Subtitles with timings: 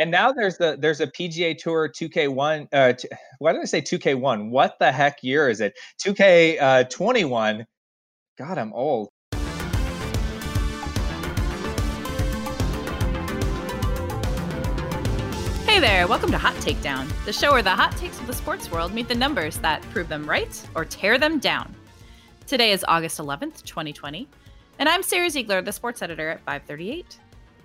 [0.00, 2.68] And now there's the there's a PGA Tour 2K1.
[2.72, 3.06] Uh, t-
[3.38, 4.48] why did I say 2K1?
[4.48, 5.78] What the heck year is it?
[6.02, 7.60] 2K21.
[7.60, 7.64] Uh,
[8.38, 9.10] God, I'm old.
[15.66, 18.70] Hey there, welcome to Hot Takedown, the show where the hot takes of the sports
[18.70, 21.74] world meet the numbers that prove them right or tear them down.
[22.46, 24.26] Today is August 11th, 2020,
[24.78, 27.18] and I'm Sara Ziegler, the sports editor at 538.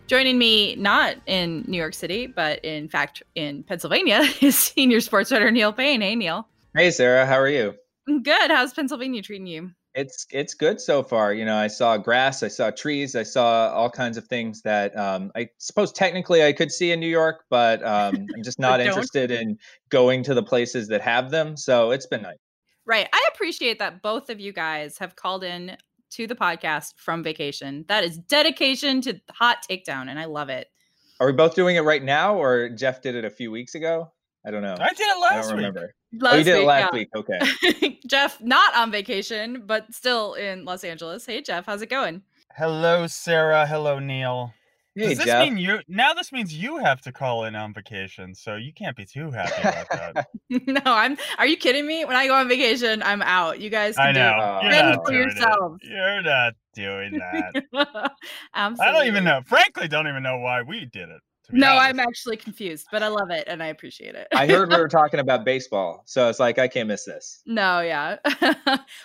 [0.08, 5.32] Joining me, not in New York City, but in fact in Pennsylvania, is senior sports
[5.32, 6.02] writer Neil Payne.
[6.02, 6.48] Hey, Neil.
[6.75, 7.25] Hey, Sara.
[7.25, 7.74] How are you?
[8.06, 8.52] Good.
[8.52, 9.71] How's Pennsylvania treating you?
[9.96, 11.34] It's it's good so far.
[11.34, 14.96] You know, I saw grass, I saw trees, I saw all kinds of things that
[14.96, 18.82] um, I suppose technically I could see in New York, but um, I'm just not
[18.82, 19.57] interested in
[19.90, 21.57] going to the places that have them.
[21.57, 22.37] So it's been nice.
[22.86, 23.07] Right.
[23.12, 25.78] I appreciate that both of you guys have called in
[26.15, 27.83] to the podcast from vacation.
[27.89, 30.68] That is dedication to hot takedown, and I love it.
[31.19, 34.11] Are we both doing it right now, or Jeff did it a few weeks ago?
[34.45, 34.75] I don't know.
[34.80, 35.94] I did it last I don't remember.
[36.14, 36.22] week.
[36.22, 37.00] Last oh, you did week, it last yeah.
[37.00, 37.09] week.
[37.16, 38.00] Okay.
[38.08, 41.25] Jeff, not on vacation, but still in Los Angeles.
[41.25, 42.22] Hey, Jeff, how's it going?
[42.56, 43.66] Hello, Sara.
[43.68, 44.53] Hello, Neil.
[44.96, 45.44] Hey, Does this Jeff.
[45.44, 46.14] mean you now?
[46.14, 49.62] This means you have to call in on vacation, so you can't be too happy
[49.62, 50.28] about that.
[50.50, 51.18] no, I'm.
[51.38, 52.06] Are you kidding me?
[52.06, 53.60] When I go on vacation, I'm out.
[53.60, 54.60] You guys, can I know.
[54.62, 55.80] Do You're not for yourselves.
[55.84, 55.90] It.
[55.90, 58.14] You're not doing that.
[58.54, 58.86] Absolutely.
[58.88, 59.42] I don't even know.
[59.46, 61.22] Frankly, don't even know why we did it.
[61.52, 61.84] No, honest.
[61.84, 64.28] I'm actually confused, but I love it and I appreciate it.
[64.34, 67.42] I heard we were talking about baseball, so it's like I can't miss this.
[67.46, 68.18] No, yeah.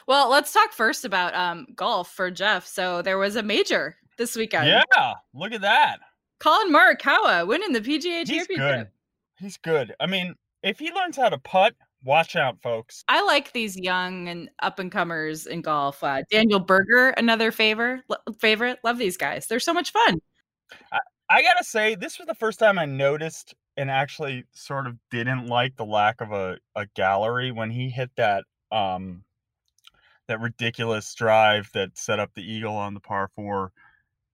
[0.07, 2.65] well, let's talk first about um, golf for Jeff.
[2.67, 4.69] So there was a major this weekend.
[4.69, 5.99] Yeah, look at that.
[6.39, 8.57] Collin Morikawa winning the PGA He's Championship.
[8.57, 8.89] Good.
[9.39, 9.95] He's good.
[9.99, 13.03] I mean, if he learns how to putt, watch out, folks.
[13.09, 16.05] I like these young and up and comers in golf.
[16.05, 18.03] Uh, Daniel Berger, another favor
[18.39, 18.79] favorite.
[18.85, 19.47] Love these guys.
[19.47, 20.21] They're so much fun.
[20.93, 20.99] I,
[21.31, 25.47] I gotta say, this was the first time I noticed and actually sort of didn't
[25.47, 29.25] like the lack of a, a gallery when he hit that um
[30.29, 33.73] that ridiculous drive that set up the eagle on the par four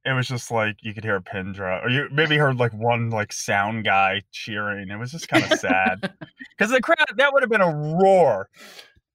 [0.07, 2.73] it was just like you could hear a pin drop, or you maybe heard like
[2.73, 4.89] one like sound guy cheering.
[4.89, 6.01] It was just kind of sad
[6.57, 8.49] because the crowd that would have been a roar.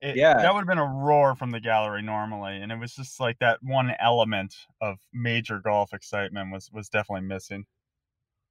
[0.01, 2.93] It, yeah, that would have been a roar from the gallery normally, and it was
[2.93, 7.65] just like that one element of major golf excitement was was definitely missing.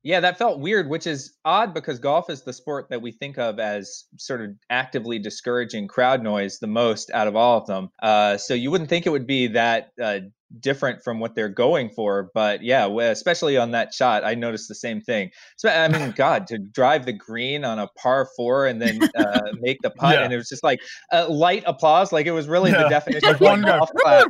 [0.02, 3.36] Yeah, that felt weird, which is odd because golf is the sport that we think
[3.36, 7.90] of as sort of actively discouraging crowd noise the most out of all of them.
[8.02, 10.20] Uh, so you wouldn't think it would be that uh,
[10.58, 12.30] different from what they're going for.
[12.34, 15.30] But yeah, especially on that shot, I noticed the same thing.
[15.56, 19.52] So I mean, God, to drive the green on a par four and then uh,
[19.60, 20.24] make the putt, yeah.
[20.24, 20.80] and it was just like
[21.12, 22.84] a light applause, like it was really yeah.
[22.84, 24.28] the definition of one golf clap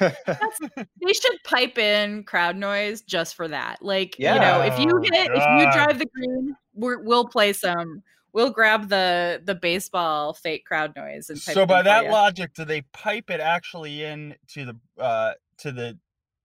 [0.00, 3.82] they should pipe in crowd noise just for that.
[3.82, 4.34] Like, yeah.
[4.34, 8.02] you know, if you hit, oh, if you drive the green, we will play some.
[8.32, 11.38] We'll grab the the baseball fake crowd noise and.
[11.38, 15.98] so by that logic, do they pipe it actually in to the uh to the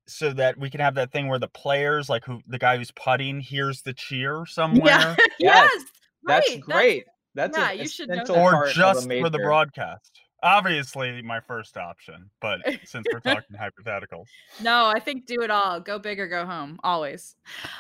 [0.08, 2.92] so that we can have that thing where the players, like who the guy who's
[2.92, 5.18] putting, hears the cheer somewhere?
[5.40, 5.62] Yeah.
[5.62, 5.84] yes,
[6.24, 6.62] that's right.
[6.62, 7.06] great.
[7.36, 10.12] That's, that's yeah, you should know or just for the broadcast
[10.44, 14.26] obviously my first option, but since we're talking hypotheticals.
[14.62, 15.80] No, I think do it all.
[15.80, 17.36] Go big or go home, always.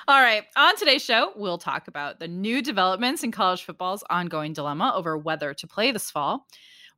[0.08, 0.44] All right.
[0.56, 5.18] On today's show, we'll talk about the new developments in college football's ongoing dilemma over
[5.18, 6.48] whether to play this fall.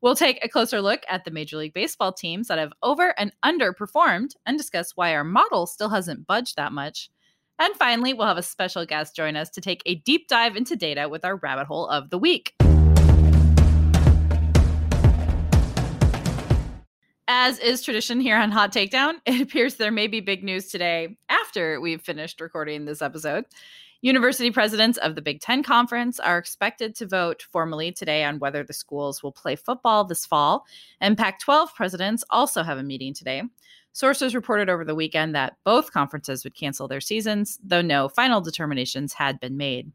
[0.02, 3.34] We'll take a closer look at the Major League Baseball teams that have over and
[3.44, 7.10] underperformed and discuss why our model still hasn't budged that much.
[7.60, 10.78] And finally, we'll have a special guest join us to take a deep dive into
[10.78, 12.54] data with our rabbit hole of the week.
[17.28, 21.18] As is tradition here on Hot Takedown, it appears there may be big news today
[21.28, 23.44] after we've finished recording this episode.
[24.02, 28.64] University presidents of the Big Ten Conference are expected to vote formally today on whether
[28.64, 30.66] the schools will play football this fall,
[31.02, 33.44] and Pac 12 presidents also have a meeting today.
[33.92, 38.40] Sources reported over the weekend that both conferences would cancel their seasons, though no final
[38.40, 39.92] determinations had been made.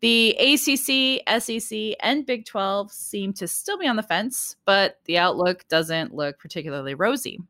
[0.00, 5.16] The ACC, SEC, and Big 12 seem to still be on the fence, but the
[5.16, 7.40] outlook doesn't look particularly rosy.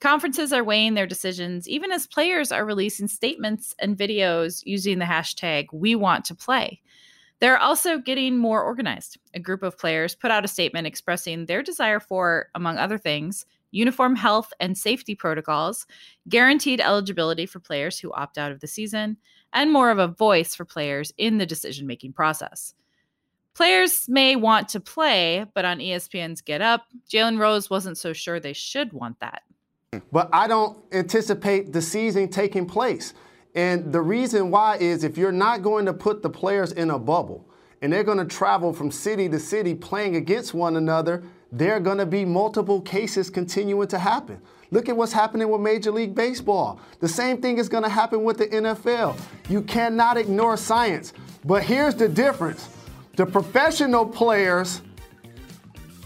[0.00, 5.04] Conferences are weighing their decisions even as players are releasing statements and videos using the
[5.06, 6.80] hashtag we want to play.
[7.38, 9.18] They're also getting more organized.
[9.34, 13.44] A group of players put out a statement expressing their desire for, among other things,
[13.70, 15.86] uniform health and safety protocols,
[16.28, 19.16] guaranteed eligibility for players who opt out of the season,
[19.52, 22.74] and more of a voice for players in the decision making process.
[23.54, 28.38] Players may want to play, but on ESPN's Get Up, Jalen Rose wasn't so sure
[28.38, 29.42] they should want that.
[30.12, 33.14] But I don't anticipate the season taking place.
[33.54, 36.98] And the reason why is if you're not going to put the players in a
[36.98, 37.48] bubble
[37.80, 41.80] and they're going to travel from city to city playing against one another, there are
[41.80, 44.40] going to be multiple cases continuing to happen.
[44.70, 46.80] Look at what's happening with Major League Baseball.
[47.00, 49.18] The same thing is going to happen with the NFL.
[49.48, 51.14] You cannot ignore science.
[51.44, 52.68] But here's the difference
[53.14, 54.82] the professional players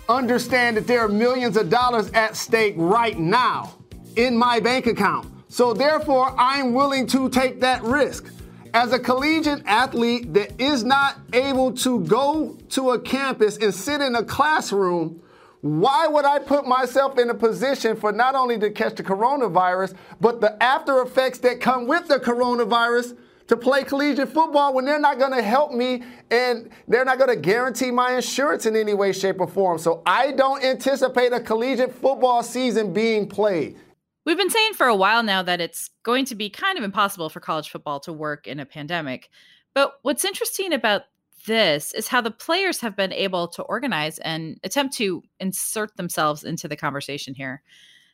[0.09, 3.75] understand that there are millions of dollars at stake right now
[4.17, 5.29] in my bank account.
[5.49, 8.33] So therefore, I'm willing to take that risk.
[8.73, 14.01] As a collegiate athlete that is not able to go to a campus and sit
[14.01, 15.21] in a classroom,
[15.61, 19.95] why would I put myself in a position for not only to catch the coronavirus,
[20.21, 23.17] but the after effects that come with the coronavirus
[23.49, 27.29] to play collegiate football when they're not going to help me and they're not going
[27.29, 29.77] to guarantee my insurance in any way, shape, or form.
[29.77, 33.77] So I don't anticipate a collegiate football season being played.
[34.25, 37.31] We've been saying for a while now that it's going to be kind of impossible
[37.31, 39.31] for college football to work in a pandemic.
[39.75, 41.03] But what's interesting about
[41.47, 46.45] this is how the players have been able to organize and attempt to insert themselves
[46.45, 47.63] into the conversation here.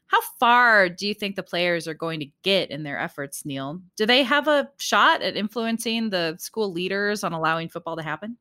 [0.06, 3.80] How far do you think the players are going to get in their efforts, Neil?
[3.96, 8.36] Do they have a shot at influencing the school leaders on allowing football to happen?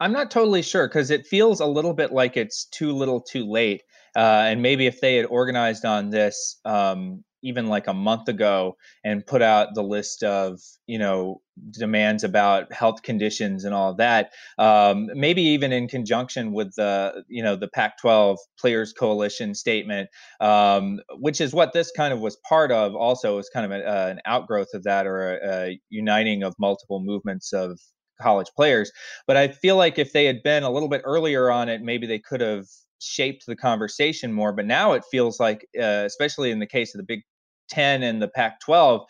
[0.00, 3.48] I'm not totally sure because it feels a little bit like it's too little too
[3.48, 3.82] late.
[4.16, 8.76] Uh, and maybe if they had organized on this um, even like a month ago
[9.04, 11.40] and put out the list of you know
[11.70, 17.22] demands about health conditions and all of that um, maybe even in conjunction with the
[17.28, 20.08] you know the pac 12 players coalition statement
[20.40, 23.86] um, which is what this kind of was part of also is kind of a,
[23.86, 27.78] uh, an outgrowth of that or a, a uniting of multiple movements of
[28.20, 28.90] college players.
[29.26, 32.06] But i feel like if they had been a little bit earlier on it maybe
[32.06, 32.66] they could have
[33.04, 34.52] shaped the conversation more.
[34.52, 37.22] But now it feels like, uh, especially in the case of the Big
[37.68, 39.02] 10 and the Pac 12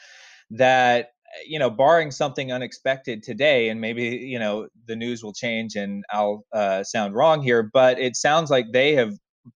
[0.51, 1.09] that
[1.47, 6.05] you know barring something unexpected today and maybe you know the news will change and
[6.11, 9.13] i'll uh, sound wrong here but it sounds like they have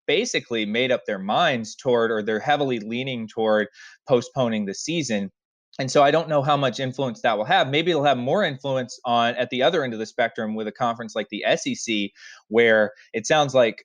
[0.06, 3.68] basically made up their minds toward or they're heavily leaning toward
[4.06, 5.30] postponing the season
[5.78, 8.44] and so i don't know how much influence that will have maybe it'll have more
[8.44, 12.10] influence on at the other end of the spectrum with a conference like the sec
[12.48, 13.84] where it sounds like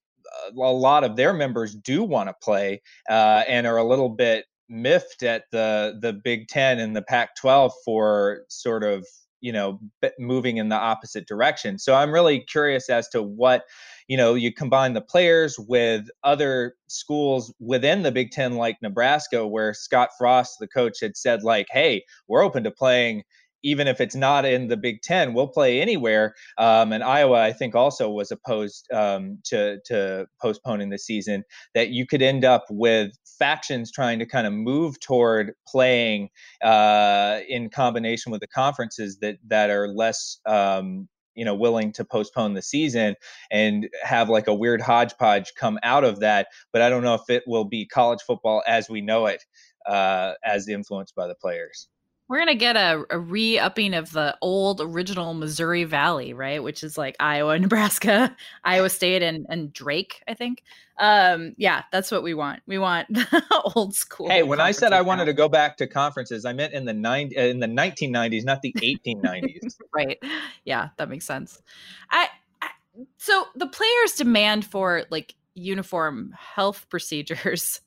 [0.56, 4.46] a lot of their members do want to play uh, and are a little bit
[4.70, 9.06] miffed at the the Big Ten and the Pac-12 for sort of
[9.42, 9.80] you know
[10.18, 11.78] moving in the opposite direction.
[11.78, 13.64] So I'm really curious as to what
[14.08, 19.46] you know you combine the players with other schools within the Big Ten, like Nebraska,
[19.46, 23.24] where Scott Frost, the coach, had said like, "Hey, we're open to playing."
[23.64, 26.36] Even if it's not in the Big Ten, we'll play anywhere.
[26.58, 31.44] Um, and Iowa, I think, also was opposed um, to to postponing the season.
[31.74, 36.30] That you could end up with factions trying to kind of move toward playing
[36.62, 40.40] uh, in combination with the conferences that that are less.
[40.46, 43.16] Um, you know, willing to postpone the season
[43.50, 46.46] and have like a weird hodgepodge come out of that.
[46.72, 49.44] But I don't know if it will be college football as we know it,
[49.88, 51.88] uh, as influenced by the players.
[52.30, 56.64] We're gonna get a, a re-upping of the old original Missouri Valley, right?
[56.64, 60.64] Which is like Iowa, Nebraska, Iowa State, and and Drake, I think.
[61.00, 62.62] Um, yeah, that's what we want.
[62.66, 63.44] We want the
[63.76, 64.30] old school.
[64.30, 66.94] Hey, when I said I wanted to go back to conferences, I meant in the
[66.94, 69.78] nine in the 1990s, not the 1890s.
[69.94, 70.22] right.
[70.66, 71.62] Yeah, that makes sense.
[72.10, 72.30] I,
[72.62, 72.70] I
[73.18, 77.82] so the players' demand for like uniform health procedures.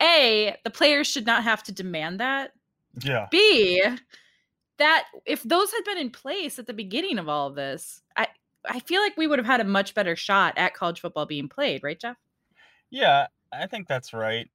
[0.00, 2.54] A, the players should not have to demand that
[3.00, 3.28] yeah.
[3.30, 3.82] B,
[4.78, 8.28] that if those had been in place at the beginning of all of this, I
[8.68, 11.48] I feel like we would have had a much better shot at college football being
[11.48, 12.16] played, right, Jeff?
[12.90, 14.48] Yeah, I think that's right.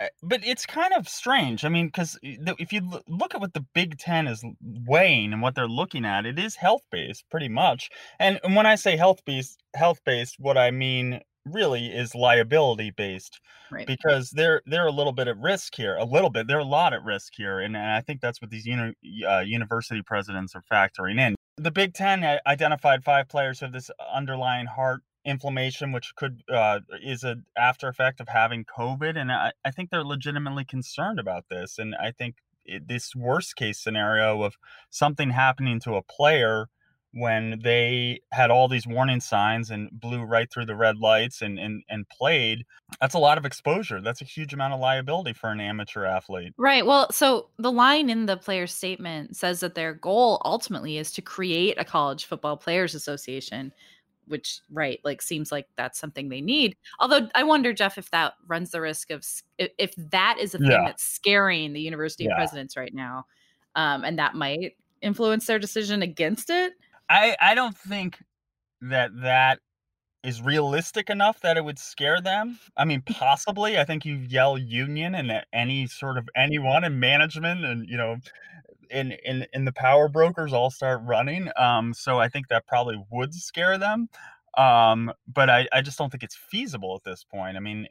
[0.00, 1.64] Eh, but it's kind of strange.
[1.64, 4.44] I mean, because if you look at what the Big Ten is
[4.86, 7.90] weighing and what they're looking at, it is health based, pretty much.
[8.18, 13.40] And when I say health based, health based, what I mean really is liability based
[13.70, 13.86] right.
[13.86, 16.92] because they're they're a little bit at risk here a little bit they're a lot
[16.92, 18.94] at risk here and, and i think that's what these uni-
[19.26, 23.90] uh, university presidents are factoring in the big ten identified five players who have this
[24.12, 29.52] underlying heart inflammation which could uh, is a after effect of having covid and I,
[29.64, 34.42] I think they're legitimately concerned about this and i think it, this worst case scenario
[34.42, 34.56] of
[34.90, 36.68] something happening to a player
[37.12, 41.58] when they had all these warning signs and blew right through the red lights and,
[41.58, 42.64] and and played
[43.00, 46.52] that's a lot of exposure that's a huge amount of liability for an amateur athlete
[46.56, 51.10] right well so the line in the player's statement says that their goal ultimately is
[51.12, 53.72] to create a college football players association
[54.26, 58.34] which right like seems like that's something they need although i wonder jeff if that
[58.46, 59.26] runs the risk of
[59.58, 60.84] if that is a thing yeah.
[60.84, 62.36] that's scaring the university yeah.
[62.36, 63.24] presidents right now
[63.76, 66.74] um, and that might influence their decision against it.
[67.10, 68.18] I I don't think
[68.82, 69.60] that that
[70.24, 72.58] is realistic enough that it would scare them.
[72.76, 73.78] I mean, possibly.
[73.78, 78.18] I think you yell union and any sort of anyone in management and you know,
[78.90, 81.50] in in in the power brokers all start running.
[81.56, 84.08] Um, so I think that probably would scare them.
[84.58, 87.56] Um, but I I just don't think it's feasible at this point.
[87.56, 87.88] I mean.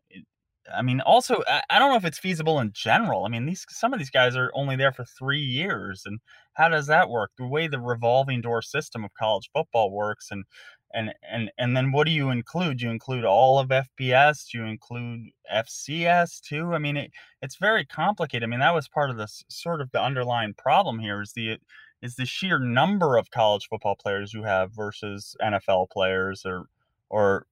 [0.75, 3.25] I mean, also, I, I don't know if it's feasible in general.
[3.25, 6.19] I mean, these some of these guys are only there for three years, and
[6.53, 7.31] how does that work?
[7.37, 10.45] The way the revolving door system of college football works, and
[10.93, 12.81] and and and then what do you include?
[12.81, 14.53] You include all of FBS.
[14.53, 16.73] You include FCS too.
[16.73, 17.11] I mean, it,
[17.41, 18.43] it's very complicated.
[18.43, 21.57] I mean, that was part of the sort of the underlying problem here is the
[22.01, 26.65] is the sheer number of college football players you have versus NFL players or
[27.09, 27.45] or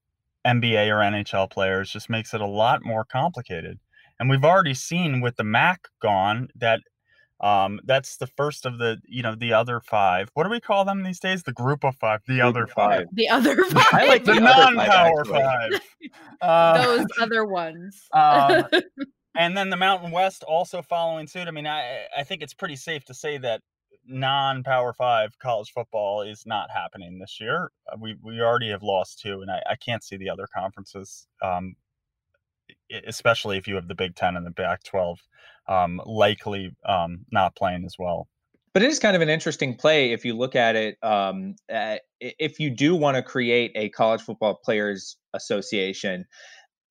[0.47, 3.79] NBA or NHL players just makes it a lot more complicated.
[4.19, 6.79] And we've already seen with the MAC gone that
[7.39, 10.29] um, that's the first of the, you know, the other five.
[10.33, 11.43] What do we call them these days?
[11.43, 12.99] The group of five, the group other five.
[13.01, 13.07] five.
[13.13, 13.85] The other five.
[13.93, 15.71] I like the, the non-power five.
[16.39, 17.99] Uh, Those other ones.
[18.13, 18.63] um,
[19.35, 21.47] and then the Mountain West also following suit.
[21.47, 23.61] I mean, I I think it's pretty safe to say that
[24.07, 27.71] non-power five college football is not happening this year.
[27.91, 31.27] Uh, we we already have lost two, and I, I can't see the other conferences,
[31.41, 31.75] um,
[33.05, 35.19] especially if you have the Big Ten and the Pac twelve
[35.67, 38.27] um, likely um, not playing as well.
[38.73, 40.97] But it is kind of an interesting play if you look at it.
[41.01, 41.55] Um,
[42.19, 46.25] if you do want to create a college football players association,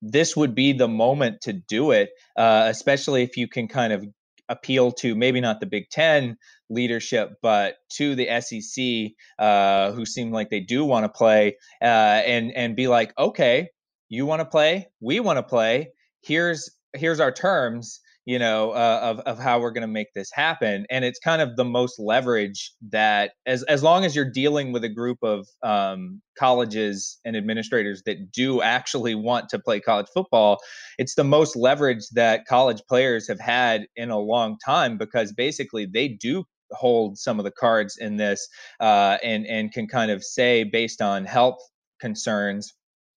[0.01, 4.05] this would be the moment to do it, uh, especially if you can kind of
[4.49, 6.37] appeal to maybe not the Big Ten
[6.69, 11.85] leadership, but to the SEC, uh, who seem like they do want to play, uh,
[12.25, 13.69] and and be like, okay,
[14.09, 15.91] you want to play, we want to play.
[16.21, 20.29] Here's here's our terms you know, uh, of of how we're going to make this
[20.33, 20.85] happen.
[20.89, 24.83] And it's kind of the most leverage that, as as long as you're dealing with
[24.83, 30.57] a group of um, colleges and administrators that do actually want to play college football,
[30.97, 35.85] it's the most leverage that college players have had in a long time because basically
[35.85, 38.47] they do hold some of the cards in this
[38.79, 41.59] uh, and and can kind of say based on health
[41.99, 42.73] concerns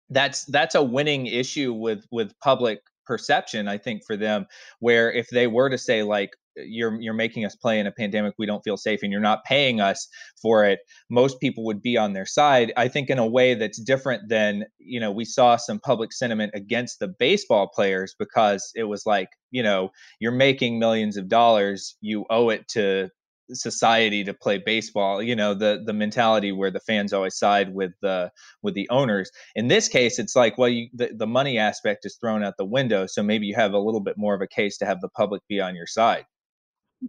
[0.09, 4.45] that's that's a winning issue with with public perception i think for them
[4.79, 6.31] where if they were to say like
[6.65, 9.43] you're you're making us play in a pandemic we don't feel safe and you're not
[9.45, 10.07] paying us
[10.41, 13.81] for it most people would be on their side i think in a way that's
[13.81, 18.85] different than you know we saw some public sentiment against the baseball players because it
[18.85, 19.89] was like you know
[20.19, 23.09] you're making millions of dollars you owe it to
[23.53, 27.91] society to play baseball you know the the mentality where the fans always side with
[28.01, 29.31] the with the owners.
[29.55, 32.65] In this case it's like well you, the, the money aspect is thrown out the
[32.65, 35.09] window so maybe you have a little bit more of a case to have the
[35.09, 36.25] public be on your side.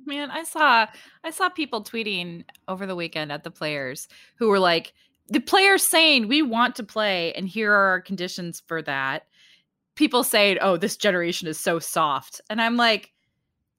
[0.06, 0.86] Man i saw
[1.24, 4.92] i saw people tweeting over the weekend at the players who were like
[5.28, 9.26] the players saying we want to play and here are our conditions for that.
[9.96, 12.40] People saying oh this generation is so soft.
[12.48, 13.12] And i'm like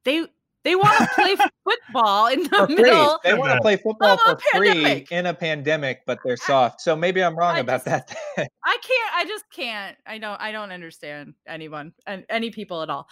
[0.03, 0.27] they
[0.63, 3.19] they want to play football in the middle.
[3.23, 6.81] They want to play football for free in a pandemic, but they're soft.
[6.81, 8.15] So maybe I'm wrong I about just, that.
[8.37, 9.13] I can't.
[9.15, 9.97] I just can't.
[10.05, 10.39] I don't.
[10.41, 13.07] I don't understand anyone and any people at all.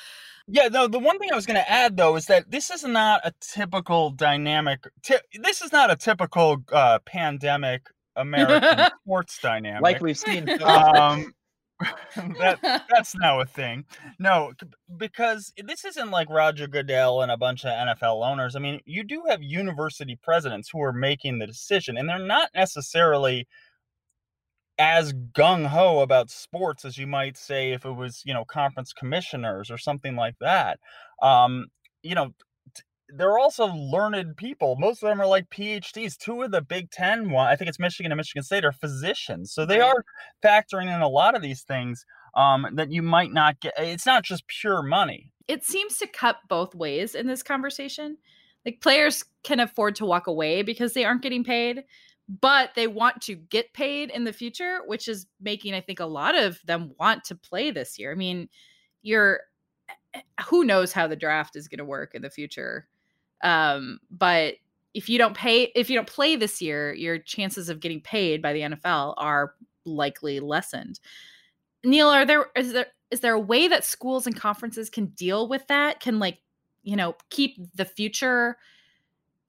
[0.48, 0.68] Yeah.
[0.68, 0.88] No.
[0.88, 3.34] The one thing I was going to add though is that this is not a
[3.40, 4.86] typical dynamic.
[5.04, 7.88] T- this is not a typical uh, pandemic
[8.18, 10.50] American sports dynamic, like we've seen.
[10.64, 11.34] Um,
[12.40, 13.86] that that's now a thing.
[14.20, 14.54] No,
[14.98, 18.56] because this isn't like Roger Goodell and a bunch of NFL owners.
[18.56, 22.50] I mean, you do have university presidents who are making the decision, and they're not
[22.56, 23.48] necessarily
[24.80, 28.94] as gung ho about sports as you might say if it was, you know, conference
[28.94, 30.80] commissioners or something like that.
[31.22, 31.68] Um,
[32.04, 32.32] you know,
[33.10, 34.76] they're also learned people.
[34.78, 36.18] Most of them are like PhDs.
[36.18, 39.52] Two of the Big Ten, one I think it's Michigan and Michigan State, are physicians.
[39.52, 40.04] So they are
[40.44, 43.74] factoring in a lot of these things um, that you might not get.
[43.78, 45.32] It's not just pure money.
[45.48, 48.18] It seems to cut both ways in this conversation.
[48.66, 51.84] Like players can afford to walk away because they aren't getting paid,
[52.28, 56.06] but they want to get paid in the future, which is making I think a
[56.06, 58.12] lot of them want to play this year.
[58.12, 58.50] I mean,
[59.02, 59.40] you're
[59.90, 62.90] eh, eh, who knows how the draft is going to work in the future
[63.44, 64.56] um, but
[64.94, 68.42] if you don't pay, if you don't play this year, your chances of getting paid
[68.42, 69.54] by the NFL are
[69.86, 71.00] likely lessened.
[71.84, 75.48] Neil, are there is there is there a way that schools and conferences can deal
[75.48, 76.00] with that?
[76.00, 76.40] Can like
[76.84, 78.58] you know keep the future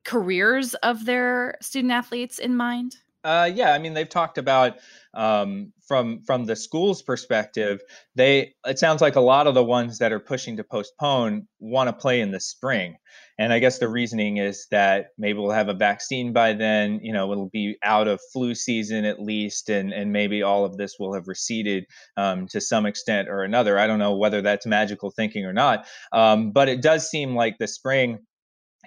[0.04, 2.96] careers of their student athletes in mind?
[3.24, 4.78] Uh, yeah, I mean they've talked about
[5.14, 7.80] um, from from the school's perspective.
[8.14, 11.88] They it sounds like a lot of the ones that are pushing to postpone want
[11.88, 12.96] to play in the spring,
[13.38, 17.00] and I guess the reasoning is that maybe we'll have a vaccine by then.
[17.02, 20.76] You know, it'll be out of flu season at least, and and maybe all of
[20.76, 23.78] this will have receded um, to some extent or another.
[23.78, 27.56] I don't know whether that's magical thinking or not, um, but it does seem like
[27.58, 28.18] the spring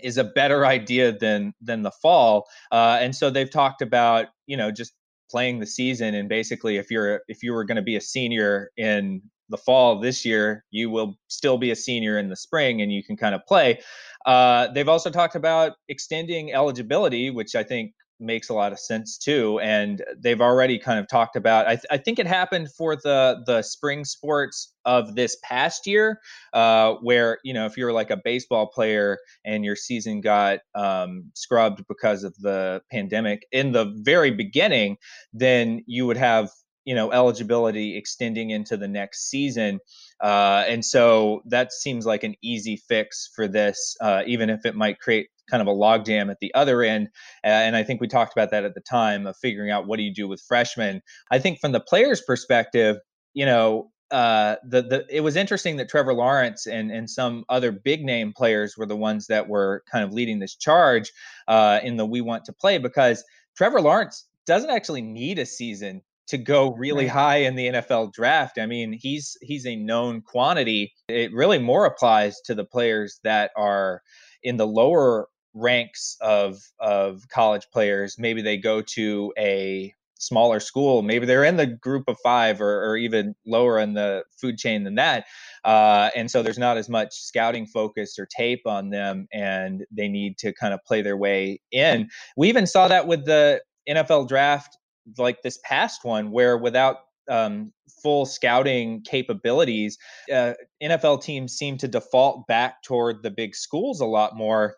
[0.04, 2.48] is a better idea than than the fall.
[2.72, 4.94] Uh, and so they've talked about you know just
[5.32, 8.70] playing the season and basically if you're if you were going to be a senior
[8.78, 9.22] in
[9.52, 13.04] the fall this year, you will still be a senior in the spring and you
[13.04, 13.80] can kind of play.
[14.26, 17.92] Uh, they've also talked about extending eligibility, which I think
[18.22, 19.60] makes a lot of sense too.
[19.60, 21.68] And they've already kind of talked about.
[21.68, 26.20] I, th- I think it happened for the the spring sports of this past year,
[26.54, 31.32] uh, where you know if you're like a baseball player and your season got um,
[31.34, 34.98] scrubbed because of the pandemic in the very beginning,
[35.34, 36.50] then you would have
[36.86, 39.80] you know eligibility extending into the next season
[40.22, 44.76] uh, and so that seems like an easy fix for this uh, even if it
[44.76, 47.10] might create kind of a logjam at the other end
[47.44, 50.04] and i think we talked about that at the time of figuring out what do
[50.04, 52.98] you do with freshmen i think from the players perspective
[53.34, 57.72] you know uh, the the it was interesting that Trevor Lawrence and and some other
[57.72, 61.12] big name players were the ones that were kind of leading this charge
[61.48, 63.24] uh, in the we want to play because
[63.56, 67.12] Trevor Lawrence doesn't actually need a season to go really right.
[67.12, 68.58] high in the NFL draft.
[68.60, 70.94] I mean, he's he's a known quantity.
[71.08, 74.02] It really more applies to the players that are
[74.44, 78.16] in the lower ranks of of college players.
[78.18, 81.02] Maybe they go to a smaller school.
[81.02, 84.84] Maybe they're in the group of five or, or even lower in the food chain
[84.84, 85.26] than that.
[85.66, 90.08] Uh, and so there's not as much scouting focus or tape on them, and they
[90.08, 92.10] need to kind of play their way in.
[92.38, 94.78] We even saw that with the NFL draft
[95.18, 96.98] like this past one where without
[97.30, 99.98] um, full scouting capabilities,
[100.32, 104.76] uh, NFL teams seem to default back toward the big schools a lot more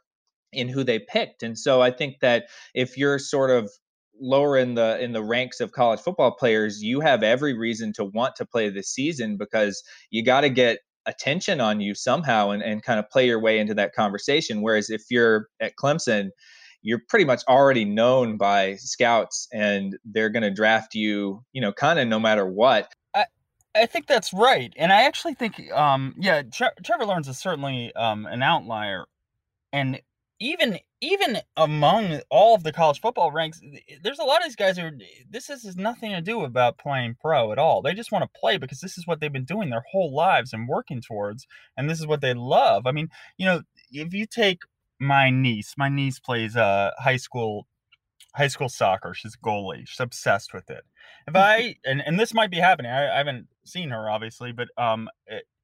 [0.53, 1.43] in who they picked.
[1.43, 3.69] And so I think that if you're sort of
[4.19, 8.05] lower in the in the ranks of college football players, you have every reason to
[8.05, 12.63] want to play this season because you got to get attention on you somehow and,
[12.63, 14.61] and kind of play your way into that conversation.
[14.61, 16.29] Whereas if you're at Clemson,
[16.81, 21.71] you're pretty much already known by scouts and they're going to draft you, you know,
[21.71, 22.93] kind of no matter what.
[23.13, 23.25] I,
[23.75, 24.73] I think that's right.
[24.77, 29.05] And I actually think, um, yeah, Tre- Trevor Lawrence is certainly um, an outlier.
[29.71, 30.01] And
[30.39, 33.59] even even among all of the college football ranks,
[34.03, 34.91] there's a lot of these guys who are,
[35.29, 37.81] this has nothing to do about playing pro at all.
[37.81, 40.53] They just want to play because this is what they've been doing their whole lives
[40.53, 42.87] and working towards, and this is what they love.
[42.87, 44.59] I mean, you know, if you take
[45.03, 45.73] my niece.
[45.77, 47.67] My niece plays uh high school
[48.35, 49.13] high school soccer.
[49.13, 49.87] She's a goalie.
[49.87, 50.83] She's obsessed with it.
[51.27, 52.91] If I and, and this might be happening.
[52.91, 55.09] I, I haven't seen her obviously, but um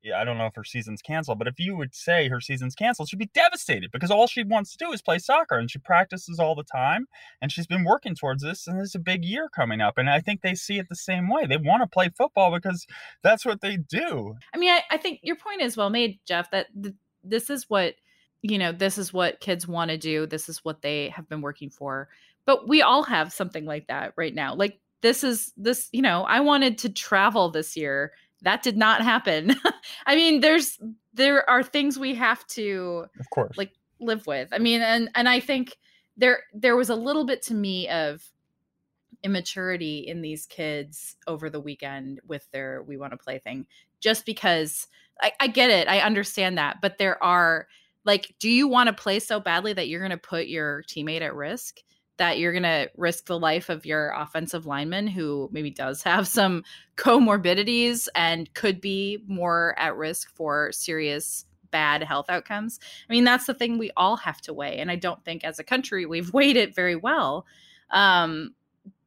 [0.03, 2.75] it, I don't know if her season's canceled, but if you would say her season's
[2.75, 5.79] canceled, she'd be devastated because all she wants to do is play soccer and she
[5.79, 7.07] practices all the time
[7.41, 9.97] and she's been working towards this and there's a big year coming up.
[9.97, 11.45] And I think they see it the same way.
[11.45, 12.85] They want to play football because
[13.23, 14.35] that's what they do.
[14.53, 17.69] I mean, I, I think your point is well made, Jeff, that th- this is
[17.69, 17.95] what–
[18.41, 20.25] you know, this is what kids want to do.
[20.25, 22.07] This is what they have been working for.
[22.45, 24.55] But we all have something like that right now.
[24.55, 28.13] Like this is this, you know, I wanted to travel this year.
[28.41, 29.55] That did not happen.
[30.05, 30.79] I mean, there's
[31.13, 34.49] there are things we have to of course like live with.
[34.51, 35.77] I mean, and and I think
[36.17, 38.23] there there was a little bit to me of
[39.23, 43.65] immaturity in these kids over the weekend with their we want to play thing
[43.99, 44.87] just because
[45.21, 47.67] I, I get it i understand that but there are
[48.05, 51.21] like do you want to play so badly that you're going to put your teammate
[51.21, 51.79] at risk
[52.19, 56.27] that you're going to risk the life of your offensive lineman who maybe does have
[56.39, 56.63] some
[56.95, 62.79] comorbidities and could be more at risk for serious bad health outcomes
[63.09, 65.59] i mean that's the thing we all have to weigh and i don't think as
[65.59, 67.45] a country we've weighed it very well
[67.91, 68.53] um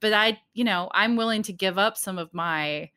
[0.01, 2.89] but i you know i'm willing to give up some of my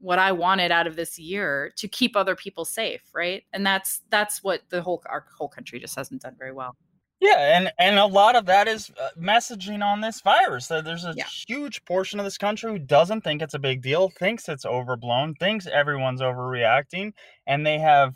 [0.00, 3.44] what I wanted out of this year to keep other people safe, right?
[3.52, 6.74] And that's that's what the whole our whole country just hasn't done very well.
[7.20, 10.68] Yeah, and and a lot of that is uh, messaging on this virus.
[10.68, 11.26] There's a yeah.
[11.46, 15.34] huge portion of this country who doesn't think it's a big deal, thinks it's overblown,
[15.34, 17.12] thinks everyone's overreacting,
[17.46, 18.14] and they have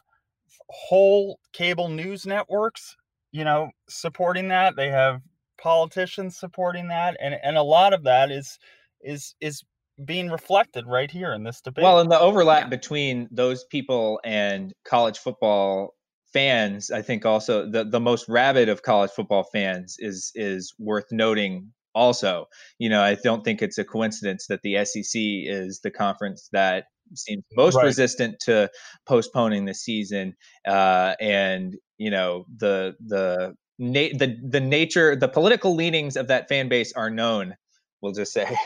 [0.71, 2.97] whole cable news networks,
[3.31, 4.75] you know, supporting that.
[4.75, 5.21] They have
[5.59, 8.59] politicians supporting that, and and a lot of that is
[9.03, 9.63] is is
[10.05, 11.83] being reflected right here in this debate.
[11.83, 12.69] Well, and the overlap yeah.
[12.69, 15.95] between those people and college football
[16.35, 21.07] fans, I think also the, the most rabid of college football fans is is worth
[21.11, 22.47] noting also.
[22.79, 26.85] You know, I don't think it's a coincidence that the SEC is the conference that
[27.15, 27.85] seems most right.
[27.85, 28.71] resistant to
[29.07, 30.35] postponing the season
[30.67, 36.49] uh, and you know the the na- the the nature the political leanings of that
[36.49, 37.55] fan base are known
[38.01, 38.57] we'll just say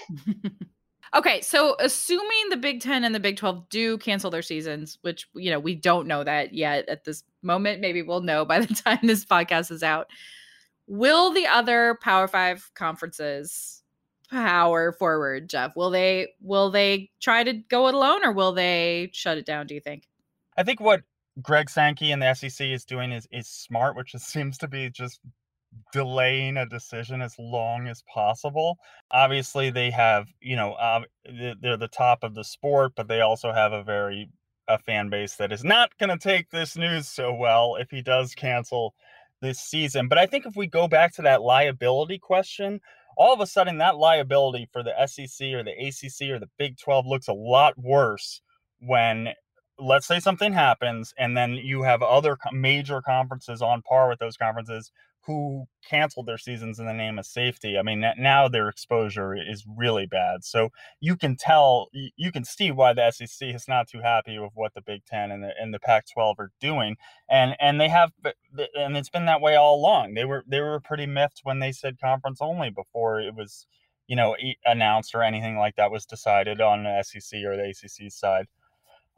[1.14, 5.28] okay so assuming the big 10 and the big 12 do cancel their seasons which
[5.34, 8.74] you know we don't know that yet at this moment maybe we'll know by the
[8.74, 10.08] time this podcast is out
[10.86, 13.78] will the other power five conferences
[14.30, 15.74] power forward jeff?
[15.76, 19.66] Will they will they try to go it alone or will they shut it down
[19.66, 20.08] do you think?
[20.56, 21.02] I think what
[21.40, 25.20] Greg Sankey and the SEC is doing is is smart, which seems to be just
[25.92, 28.78] delaying a decision as long as possible.
[29.10, 31.02] Obviously, they have you know uh,
[31.60, 34.28] they're the top of the sport, but they also have a very
[34.68, 38.02] a fan base that is not going to take this news so well if he
[38.02, 38.94] does cancel
[39.40, 40.08] this season.
[40.08, 42.80] But I think if we go back to that liability question,
[43.16, 46.78] all of a sudden that liability for the SEC or the ACC or the Big
[46.78, 48.42] 12 looks a lot worse
[48.80, 49.28] when
[49.78, 54.36] let's say something happens and then you have other major conferences on par with those
[54.36, 54.90] conferences
[55.28, 57.76] who canceled their seasons in the name of safety.
[57.78, 60.42] I mean, now their exposure is really bad.
[60.42, 64.52] So you can tell, you can see why the SEC is not too happy with
[64.54, 66.96] what the Big Ten and the and the Pac-12 are doing,
[67.28, 68.10] and and they have,
[68.74, 70.14] and it's been that way all along.
[70.14, 73.66] They were they were pretty miffed when they said conference only before it was,
[74.06, 78.10] you know, announced or anything like that was decided on the SEC or the ACC
[78.10, 78.46] side.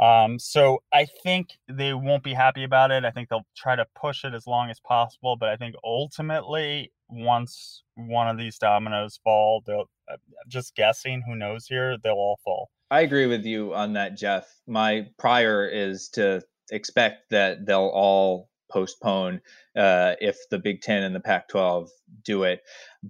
[0.00, 3.04] Um, so I think they won't be happy about it.
[3.04, 5.36] I think they'll try to push it as long as possible.
[5.36, 10.16] But I think ultimately, once one of these dominoes fall, they'll uh,
[10.48, 11.22] just guessing.
[11.26, 11.96] Who knows here?
[12.02, 12.70] They'll all fall.
[12.90, 14.48] I agree with you on that, Jeff.
[14.66, 19.40] My prior is to expect that they'll all postpone
[19.76, 21.90] uh, if the Big Ten and the Pac 12
[22.24, 22.62] do it.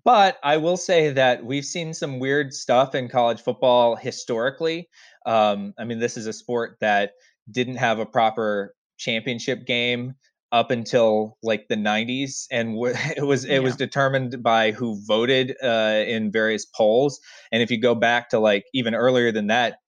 [0.05, 4.89] But I will say that we've seen some weird stuff in college football historically.
[5.27, 7.13] Um, I mean, this is a sport that
[7.51, 10.15] didn't have a proper championship game
[10.53, 13.59] up until like the 90s and w- it was it yeah.
[13.61, 17.21] was determined by who voted uh, in various polls
[17.53, 19.79] and if you go back to like even earlier than that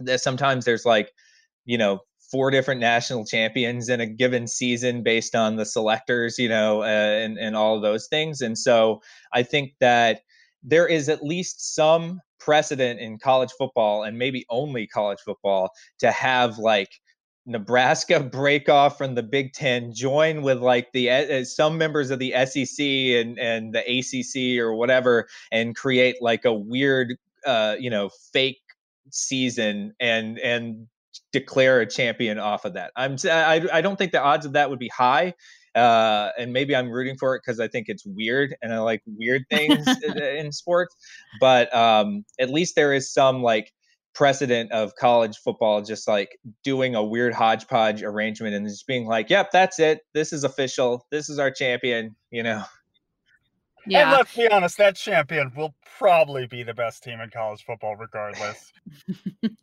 [0.00, 1.12] that sometimes there's like
[1.64, 6.48] you know four different national champions in a given season based on the selectors you
[6.48, 8.40] know uh, and and all of those things.
[8.40, 9.00] And so
[9.32, 10.22] i think that
[10.62, 16.10] there is at least some precedent in college football and maybe only college football to
[16.10, 16.90] have like
[17.46, 22.18] Nebraska break off from the Big Ten, join with like the uh, some members of
[22.18, 27.90] the SEC and and the ACC or whatever, and create like a weird, uh, you
[27.90, 28.60] know, fake
[29.10, 30.86] season and and
[31.32, 32.92] declare a champion off of that.
[32.96, 35.34] I'm I I don't think the odds of that would be high.
[35.74, 39.02] Uh, and maybe I'm rooting for it because I think it's weird and I like
[39.06, 39.86] weird things
[40.16, 40.96] in sports.
[41.40, 43.72] But um, at least there is some like
[44.14, 49.30] precedent of college football just like doing a weird hodgepodge arrangement and just being like,
[49.30, 50.00] "Yep, that's it.
[50.14, 51.06] This is official.
[51.10, 52.64] This is our champion." You know.
[53.86, 54.02] Yeah.
[54.02, 57.96] And let's be honest, that champion will probably be the best team in college football,
[57.96, 58.72] regardless.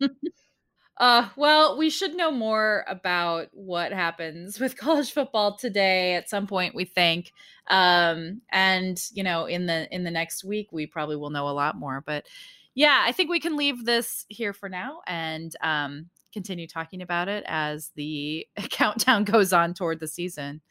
[0.98, 6.46] Uh, well, we should know more about what happens with college football today at some
[6.46, 6.74] point.
[6.74, 7.32] We think,
[7.68, 11.50] um, and you know, in the in the next week, we probably will know a
[11.50, 12.02] lot more.
[12.06, 12.26] But
[12.74, 17.28] yeah, I think we can leave this here for now and um, continue talking about
[17.28, 20.62] it as the countdown goes on toward the season.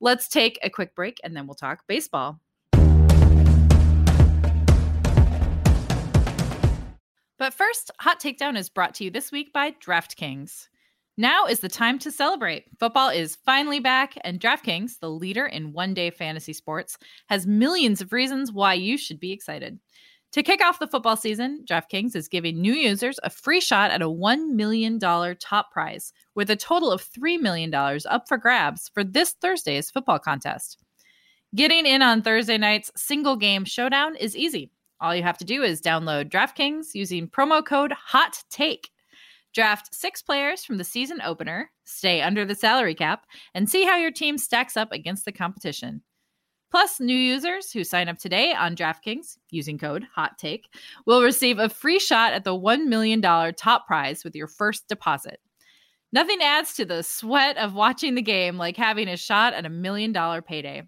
[0.00, 2.40] Let's take a quick break and then we'll talk baseball.
[7.38, 10.68] But first, Hot Takedown is brought to you this week by DraftKings.
[11.16, 12.66] Now is the time to celebrate.
[12.78, 16.96] Football is finally back, and DraftKings, the leader in one day fantasy sports,
[17.28, 19.78] has millions of reasons why you should be excited.
[20.32, 24.02] To kick off the football season, DraftKings is giving new users a free shot at
[24.02, 29.04] a $1 million top prize, with a total of $3 million up for grabs for
[29.04, 30.78] this Thursday's football contest.
[31.54, 34.72] Getting in on Thursday night's single game showdown is easy.
[35.04, 38.88] All you have to do is download DraftKings using promo code HOT TAKE.
[39.52, 43.98] Draft six players from the season opener, stay under the salary cap, and see how
[43.98, 46.00] your team stacks up against the competition.
[46.70, 50.64] Plus, new users who sign up today on DraftKings using code HOTTAKE
[51.04, 55.38] will receive a free shot at the $1 million top prize with your first deposit.
[56.14, 59.70] Nothing adds to the sweat of watching the game like having a shot at a
[59.70, 60.84] million dollar payday.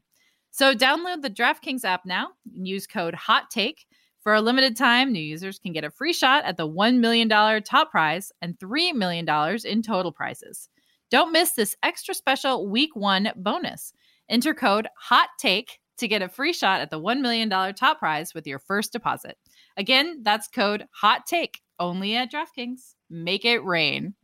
[0.53, 3.85] So download the DraftKings app now and use code HOTTAKE
[4.27, 7.29] for a limited time, new users can get a free shot at the $1 million
[7.29, 9.25] top prize and $3 million
[9.65, 10.69] in total prizes.
[11.13, 13.93] Don't miss this extra special week one bonus.
[14.29, 18.35] Enter code HOT TAKE to get a free shot at the $1 million top prize
[18.35, 19.37] with your first deposit.
[19.77, 22.95] Again, that's code HOT TAKE only at DraftKings.
[23.09, 24.15] Make it rain.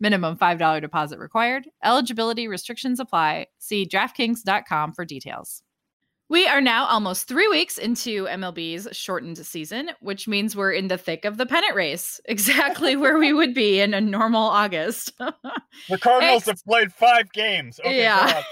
[0.00, 1.68] Minimum $5 deposit required.
[1.84, 3.48] Eligibility restrictions apply.
[3.58, 5.62] See DraftKings.com for details.
[6.32, 10.96] We are now almost three weeks into MLB's shortened season, which means we're in the
[10.96, 15.12] thick of the pennant race, exactly where we would be in a normal August.
[15.18, 17.78] the Cardinals Ex- have played five games.
[17.80, 18.42] Okay, yeah.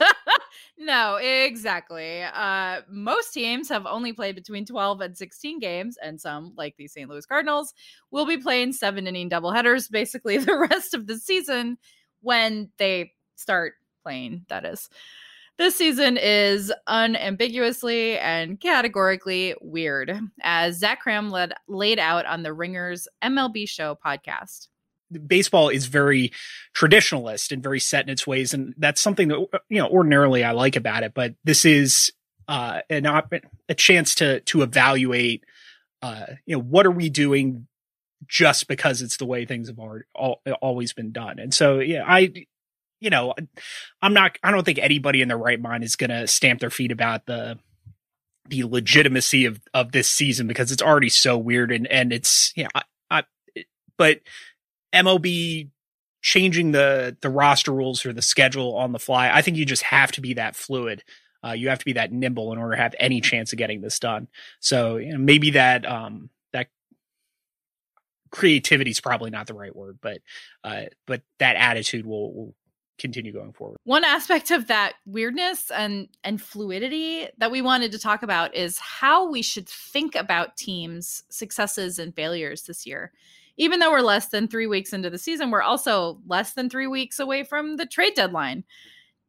[0.78, 2.24] no, exactly.
[2.24, 6.88] Uh, most teams have only played between 12 and 16 games, and some, like the
[6.88, 7.08] St.
[7.08, 7.72] Louis Cardinals,
[8.10, 11.78] will be playing seven inning doubleheaders basically the rest of the season
[12.20, 14.88] when they start playing, that is.
[15.58, 22.52] This season is unambiguously and categorically weird, as Zach Kram led, laid out on the
[22.52, 24.68] Ringers MLB Show podcast.
[25.26, 26.32] Baseball is very
[26.74, 30.52] traditionalist and very set in its ways and that's something that you know ordinarily I
[30.52, 32.10] like about it but this is
[32.48, 33.34] uh an op-
[33.68, 35.44] a chance to to evaluate
[36.00, 37.66] uh you know what are we doing
[38.26, 39.78] just because it's the way things have
[40.60, 41.38] always been done.
[41.38, 42.46] And so yeah I
[43.02, 43.34] you know
[44.00, 46.70] I'm not I don't think anybody in their right mind is going to stamp their
[46.70, 47.58] feet about the
[48.48, 52.64] the legitimacy of of this season because it's already so weird and and it's you
[52.64, 53.24] know I, I
[53.96, 54.20] but
[54.94, 55.68] MLB
[56.22, 59.30] changing the the roster rules or the schedule on the fly.
[59.30, 61.02] I think you just have to be that fluid.
[61.44, 63.80] Uh, you have to be that nimble in order to have any chance of getting
[63.80, 64.28] this done.
[64.60, 66.68] So you know, maybe that um, that
[68.30, 70.18] creativity is probably not the right word, but
[70.62, 72.54] uh, but that attitude will, will
[72.98, 73.78] continue going forward.
[73.84, 78.78] One aspect of that weirdness and and fluidity that we wanted to talk about is
[78.78, 83.12] how we should think about teams' successes and failures this year
[83.56, 86.86] even though we're less than three weeks into the season, we're also less than three
[86.86, 88.64] weeks away from the trade deadline.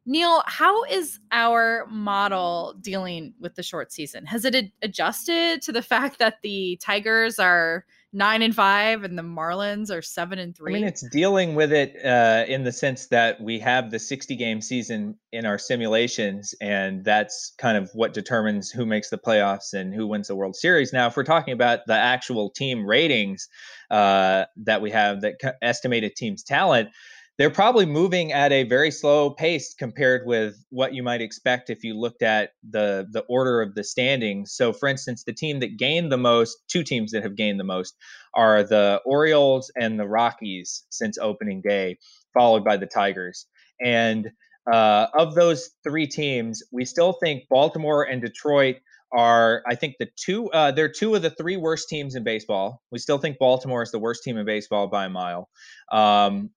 [0.06, 4.26] Neil, how is our model dealing with the short season?
[4.26, 9.22] Has it adjusted to the fact that the Tigers are nine and five and the
[9.22, 10.72] Marlins are seven and three?
[10.72, 14.36] I mean, it's dealing with it uh, in the sense that we have the 60
[14.36, 19.74] game season in our simulations, and that's kind of what determines who makes the playoffs
[19.74, 20.92] and who wins the World Series.
[20.92, 23.48] Now, if we're talking about the actual team ratings
[23.90, 26.90] uh, that we have that estimate a team's talent,
[27.36, 31.82] they're probably moving at a very slow pace compared with what you might expect if
[31.82, 34.54] you looked at the the order of the standings.
[34.54, 37.64] So for instance, the team that gained the most, two teams that have gained the
[37.64, 37.96] most
[38.34, 41.98] are the Orioles and the Rockies since opening day,
[42.32, 43.46] followed by the Tigers.
[43.84, 44.30] And
[44.72, 48.76] uh, of those three teams, we still think Baltimore and Detroit
[49.12, 50.50] are, I think, the two.
[50.50, 52.80] Uh, they're two of the three worst teams in baseball.
[52.90, 55.48] We still think Baltimore is the worst team in baseball by a mile.
[55.92, 56.50] Um,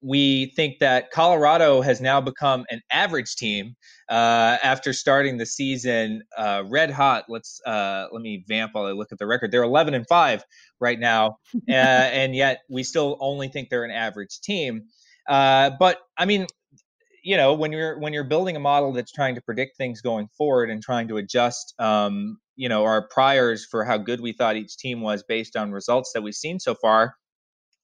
[0.00, 3.74] we think that Colorado has now become an average team
[4.08, 7.24] uh, after starting the season uh, red hot.
[7.28, 9.50] Let's uh, let me vamp while I look at the record.
[9.50, 10.44] They're 11 and five
[10.80, 14.84] right now, uh, and yet we still only think they're an average team.
[15.28, 16.46] Uh, but I mean,
[17.24, 20.28] you know, when you're when you're building a model that's trying to predict things going
[20.38, 24.56] forward and trying to adjust, um, you know, our priors for how good we thought
[24.56, 27.14] each team was based on results that we've seen so far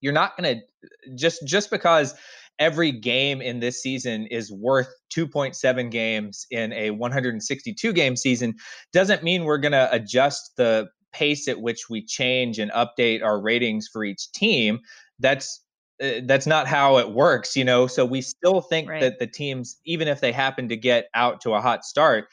[0.04, 2.14] you're not going to just just because
[2.58, 8.54] every game in this season is worth 2.7 games in a 162 game season
[8.92, 13.40] doesn't mean we're going to adjust the pace at which we change and update our
[13.40, 14.78] ratings for each team
[15.20, 15.64] that's
[16.02, 19.00] uh, that's not how it works you know so we still think right.
[19.00, 22.26] that the teams even if they happen to get out to a hot start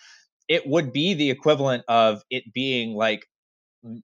[0.50, 3.26] it would be the equivalent of it being like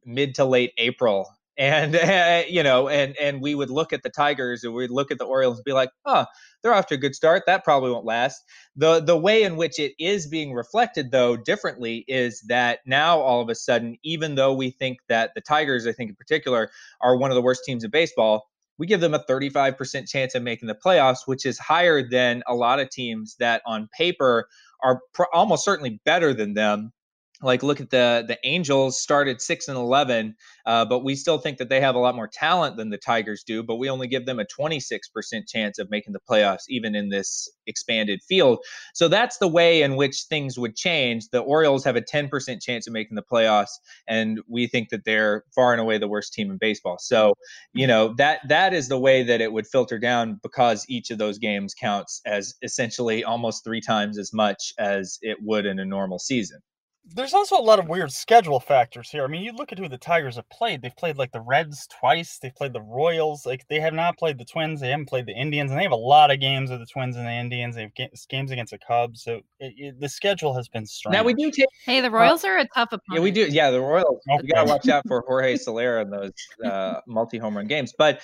[0.06, 4.10] mid to late april and uh, you know and and we would look at the
[4.10, 6.26] tigers and we'd look at the orioles and be like oh
[6.64, 7.44] they're off to a good start.
[7.46, 8.44] That probably won't last.
[8.76, 13.42] The the way in which it is being reflected though differently is that now all
[13.42, 16.70] of a sudden even though we think that the tigers i think in particular
[17.02, 18.48] are one of the worst teams in baseball
[18.80, 22.54] we give them a 35% chance of making the playoffs which is higher than a
[22.54, 24.48] lot of teams that on paper
[24.84, 26.92] are pr- almost certainly better than them
[27.42, 31.58] like look at the the angels started 6 and 11 uh, but we still think
[31.58, 34.26] that they have a lot more talent than the tigers do but we only give
[34.26, 35.00] them a 26%
[35.48, 38.60] chance of making the playoffs even in this expanded field.
[38.94, 41.30] So that's the way in which things would change.
[41.30, 43.72] The orioles have a 10% chance of making the playoffs
[44.08, 46.98] and we think that they're far and away the worst team in baseball.
[47.00, 47.34] So
[47.74, 51.18] you know that that is the way that it would filter down because each of
[51.18, 55.86] those games counts as essentially almost three times as much as it would in a
[55.86, 56.60] normal season
[57.14, 59.24] there's also a lot of weird schedule factors here.
[59.24, 60.82] I mean, you look at who the Tigers have played.
[60.82, 62.40] They've played like the Reds twice.
[62.40, 63.46] They've played the Royals.
[63.46, 64.82] Like they have not played the Twins.
[64.82, 67.16] They haven't played the Indians, and they have a lot of games with the Twins
[67.16, 67.76] and the Indians.
[67.76, 69.24] They have ga- games against the Cubs.
[69.24, 71.14] So it, it, the schedule has been strong.
[71.14, 71.68] Now we do take.
[71.86, 73.04] Hey, the Royals are a tough opponent.
[73.14, 73.48] Yeah, we do.
[73.50, 74.22] Yeah, the Royals.
[74.30, 74.42] Okay.
[74.44, 76.32] We gotta watch out for Jorge Soler in those
[76.66, 78.22] uh, multi home run games, but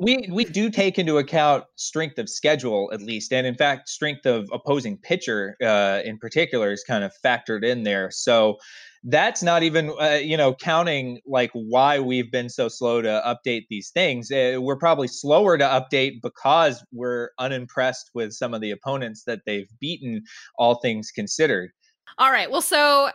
[0.00, 4.26] we we do take into account strength of schedule at least, and in fact, strength
[4.26, 8.10] of opposing pitcher uh, in particular is kind of factored in there.
[8.10, 8.56] So
[9.04, 13.62] that's not even uh, you know counting like why we've been so slow to update
[13.68, 18.70] these things uh, we're probably slower to update because we're unimpressed with some of the
[18.70, 20.22] opponents that they've beaten
[20.56, 21.72] all things considered
[22.18, 22.50] All right.
[22.50, 23.10] Well, so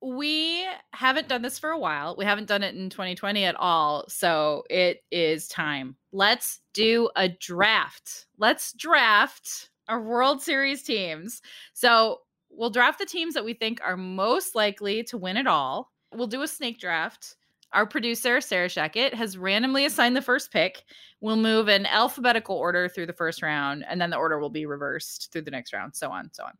[0.00, 2.14] we haven't done this for a while.
[2.16, 4.04] We haven't done it in 2020 at all.
[4.08, 5.96] So it is time.
[6.12, 8.26] Let's do a draft.
[8.38, 11.42] Let's draft our World Series teams.
[11.72, 15.90] So we'll draft the teams that we think are most likely to win it all.
[16.14, 17.36] We'll do a snake draft.
[17.72, 20.84] Our producer, Sarah Shackett, has randomly assigned the first pick.
[21.20, 24.64] We'll move in alphabetical order through the first round, and then the order will be
[24.64, 26.52] reversed through the next round, so on, so on.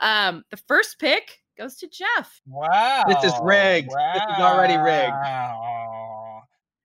[0.00, 2.40] Um, the first pick goes to Jeff.
[2.46, 3.04] Wow.
[3.08, 3.90] This is rigged.
[3.90, 5.12] This is already rigged.
[5.12, 6.42] Wow.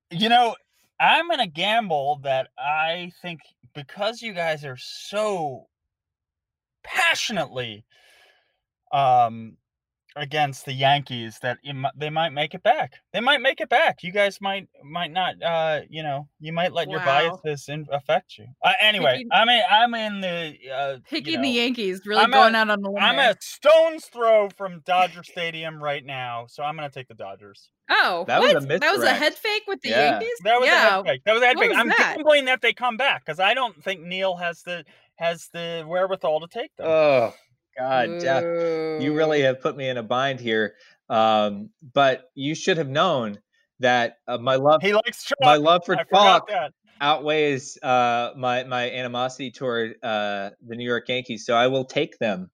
[0.10, 0.56] You know,
[1.00, 3.42] I'm going to gamble that I think
[3.74, 5.68] because you guys are so
[6.84, 7.86] passionately
[8.92, 9.56] um
[10.16, 12.94] against the Yankees that it, they might make it back.
[13.14, 14.04] They might make it back.
[14.04, 18.38] You guys might might not uh you know, you might let your biases in, affect
[18.38, 18.46] you.
[18.64, 22.32] Uh, anyway, Picking- I mean I'm in the uh you Picking the Yankees, really I'm
[22.32, 23.02] going a- out on the limb.
[23.02, 23.32] I'm there.
[23.32, 27.70] a stone's throw from Dodger Stadium right now, so I'm going to take the Dodgers.
[27.90, 28.80] Oh, That was a what?
[28.82, 30.12] That was a head fake with the Yeah.
[30.12, 30.30] Yankees.
[30.44, 31.22] That was a head fake.
[31.26, 31.72] That was a head What fake.
[31.72, 32.14] was I'm that?
[32.18, 34.84] gambling that they come back because I don't think Neil has the
[35.16, 36.88] has the wherewithal to take them.
[36.88, 37.34] oh
[37.78, 38.44] god jeff
[39.02, 40.76] you really have put me in a bind here
[41.10, 43.38] um, but you should have known
[43.80, 45.38] that uh, my love he likes chalk.
[45.42, 46.50] my love for I chalk
[47.02, 51.46] outweighs uh, my my animosity toward uh, the New York Yankees.
[51.46, 52.50] So I will take them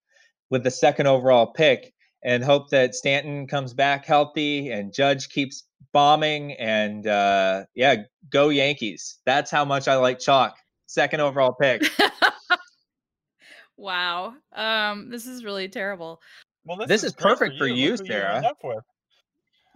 [0.49, 5.63] with the second overall pick and hope that Stanton comes back healthy and Judge keeps
[5.93, 9.19] bombing and uh, yeah, go Yankees.
[9.25, 10.55] That's how much I like chalk.
[10.87, 11.83] Second overall pick.
[13.77, 14.33] Wow.
[14.53, 16.21] Um, this is really terrible.
[16.65, 18.35] Well, This is great perfect for you, Look who you Sara.
[18.37, 18.83] end up with.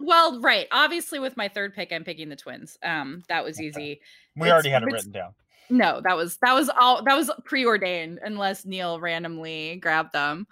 [0.00, 0.66] Well, right.
[0.72, 2.76] Obviously, with my third pick, I'm picking the Twins.
[2.82, 4.00] Um, that was easy.
[4.36, 5.34] We It's- already had it written down.
[5.70, 10.46] No, that was that was all that was preordained unless Neil randomly grabbed them.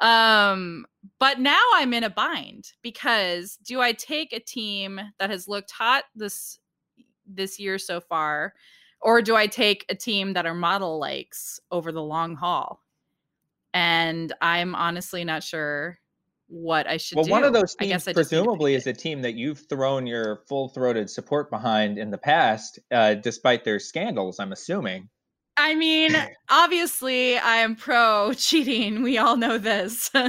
[0.00, 0.84] Um,
[1.18, 5.70] but now I'm in a bind because do I take a team that has looked
[5.70, 6.58] hot this
[7.24, 8.52] this year so far,
[9.00, 12.82] or do I take a team that are model likes over the long haul?
[13.76, 15.98] And I'm honestly not sure
[16.48, 17.30] what I should Well, do.
[17.30, 19.68] one of those I teams guess I need to presumably is a team that you've
[19.68, 24.40] thrown your full-throated support behind in the past, uh, despite their scandals.
[24.40, 25.10] I'm assuming.
[25.58, 26.16] I mean,
[26.48, 29.02] obviously, I am pro cheating.
[29.02, 30.10] We all know this.
[30.14, 30.24] um,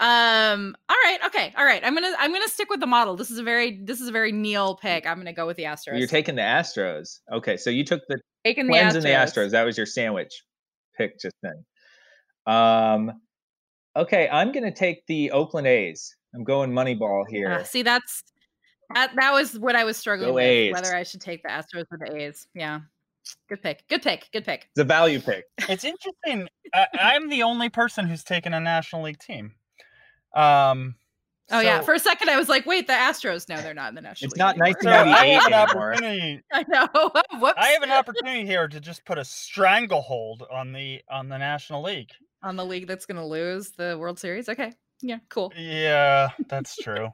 [0.00, 1.84] all right, okay, all right.
[1.84, 3.14] I'm gonna I'm gonna stick with the model.
[3.14, 5.06] This is a very this is a very Neil pick.
[5.06, 6.00] I'm gonna go with the Astros.
[6.00, 7.20] You're taking the Astros.
[7.32, 8.94] Okay, so you took the taking the Astros.
[8.96, 9.50] and the Astros.
[9.52, 10.42] That was your sandwich
[10.96, 11.64] pick just then.
[12.46, 13.12] Um,
[13.96, 16.14] okay, I'm going to take the Oakland A's.
[16.34, 17.64] I'm going Moneyball Ah, here.
[17.64, 18.22] see, that's
[18.94, 20.72] that, that was what I was struggling Go with A's.
[20.72, 22.46] whether I should take the Astros or the A's.
[22.54, 22.80] Yeah,
[23.48, 23.82] good pick.
[23.88, 24.28] Good pick.
[24.32, 24.68] Good pick.
[24.70, 25.44] It's a value pick.
[25.68, 26.48] It's interesting.
[26.74, 29.52] I, I'm the only person who's taken a National League team.
[30.34, 30.94] Um.
[31.52, 33.48] Oh yeah, for a second I was like, wait, the Astros?
[33.48, 34.30] No, they're not in the National.
[34.30, 34.32] League.
[34.32, 34.82] It's League not anymore.
[34.82, 35.92] So I have an 1998 anymore.
[35.94, 36.42] opportunity.
[36.52, 37.40] I know.
[37.40, 37.54] Whoops.
[37.60, 41.82] I have an opportunity here to just put a stranglehold on the on the National
[41.82, 42.10] League.
[42.42, 44.48] On the league that's gonna lose the World Series.
[44.48, 44.72] Okay.
[45.02, 45.18] Yeah.
[45.28, 45.52] Cool.
[45.56, 47.08] Yeah, that's true.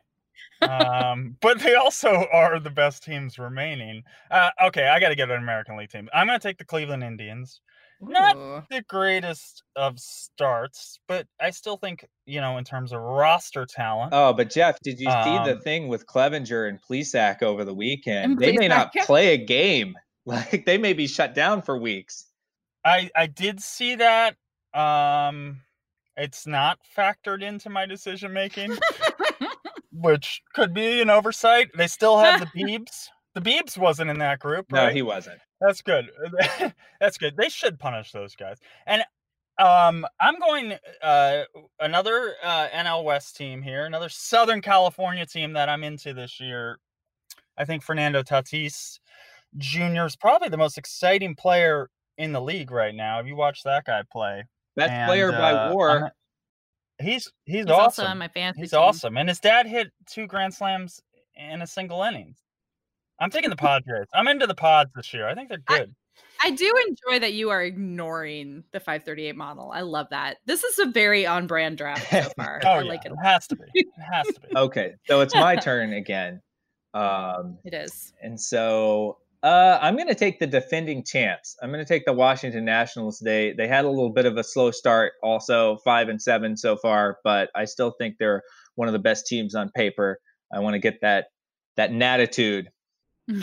[0.61, 4.03] um, but they also are the best teams remaining.
[4.31, 6.09] Uh, okay, I got to get an American League team.
[6.15, 7.61] I'm going to take the Cleveland Indians.
[8.01, 13.65] Not the greatest of starts, but I still think you know in terms of roster
[13.65, 14.13] talent.
[14.13, 17.75] Oh, but Jeff, did you see the Um, thing with Clevinger and Plesac over the
[17.75, 18.33] weekend?
[18.33, 19.07] And They may not Plesac.
[19.07, 19.97] play a game.
[20.25, 22.27] Like they may be shut down for weeks.
[22.85, 24.37] I I did see that.
[24.75, 25.61] Um,
[26.17, 28.77] it's not factored into my decision making,
[29.93, 31.71] which could be an oversight.
[31.77, 33.09] They still have the Beebs.
[33.35, 35.41] The Beebs wasn't in that group, No, he wasn't.
[35.61, 36.11] That's good.
[37.01, 37.37] That's good.
[37.37, 38.59] They should punish those guys.
[38.87, 39.03] And
[39.59, 41.45] um, I'm going uh,
[41.81, 46.79] another uh, NL West team here, another Southern California team that I'm into this year.
[47.57, 48.99] I think Fernando Tatis
[49.57, 50.05] Jr.
[50.05, 53.17] is probably the most exciting player in the league right now.
[53.17, 54.45] Have you watched that guy play?
[54.77, 56.13] Best And, player by uh, I'm war.
[57.01, 58.07] He's he's, He's also awesome.
[58.07, 58.61] on my fantasy.
[58.63, 58.81] he's team.
[58.81, 61.01] awesome, and his dad hit two grand slams
[61.35, 62.35] in a single inning.
[63.21, 64.07] I'm taking the Padres.
[64.15, 65.29] I'm into the Pods this year.
[65.29, 65.95] I think they're good.
[66.45, 69.71] I do enjoy that you are ignoring the 538 model.
[69.73, 70.39] I love that.
[70.45, 72.61] This is a very on brand draft so far.
[72.65, 73.13] oh yeah, like it.
[73.13, 73.65] it has to be.
[73.75, 74.57] It has to be.
[74.57, 76.41] Okay, so it's my turn again.
[76.95, 78.13] Um, It is.
[78.23, 81.57] and so uh, I'm going to take the defending champs.
[81.63, 83.19] I'm going to take the Washington Nationals.
[83.19, 86.77] They they had a little bit of a slow start, also five and seven so
[86.77, 88.43] far, but I still think they're
[88.77, 90.19] one of the best teams on paper.
[90.53, 91.27] I want to get that
[91.77, 92.69] that natitude.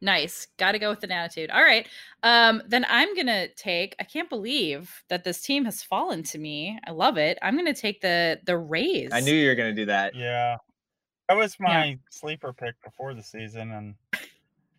[0.00, 0.48] nice.
[0.56, 1.50] Got to go with an attitude.
[1.50, 1.86] All right.
[2.22, 3.94] Um, then I'm gonna take.
[4.00, 6.78] I can't believe that this team has fallen to me.
[6.86, 7.38] I love it.
[7.42, 9.10] I'm gonna take the the Rays.
[9.12, 10.14] I knew you were going to do that.
[10.14, 10.56] Yeah,
[11.28, 13.94] that was my sleeper pick before the season, and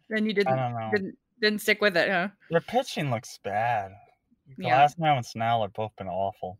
[0.09, 0.89] Then you didn't don't know.
[0.93, 2.29] didn't didn't stick with it, huh?
[2.49, 3.91] Their pitching looks bad.
[4.57, 4.87] Yeah.
[4.87, 6.57] Glasnow and Snell have both been awful.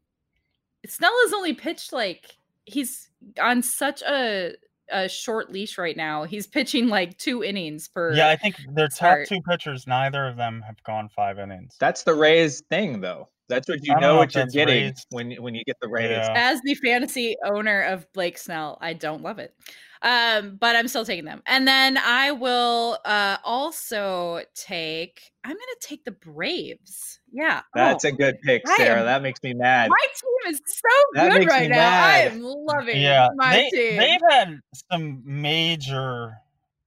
[0.86, 3.10] Snell has only pitched like he's
[3.42, 4.54] on such a
[4.92, 6.24] a short leash right now.
[6.24, 8.14] He's pitching like two innings per.
[8.14, 9.28] Yeah, I think their top start.
[9.28, 11.76] two pitchers, neither of them have gone five innings.
[11.80, 13.30] That's the Rays thing, though.
[13.50, 15.06] That's what you know know what you're getting Rays.
[15.10, 16.12] when when you get the Rays.
[16.12, 16.34] Yeah.
[16.36, 19.54] As the fantasy owner of Blake Snell, I don't love it.
[20.02, 21.42] Um, but I'm still taking them.
[21.46, 27.20] And then I will uh also take I'm gonna take the Braves.
[27.34, 27.62] Yeah.
[27.74, 29.00] That's Oh, a good pick, Sara.
[29.02, 29.90] am- That makes me mad.
[29.90, 32.06] my team is so That good right me now.
[32.06, 33.98] I am loving Yeah, my they, team.
[33.98, 34.60] they've had
[34.92, 36.34] some major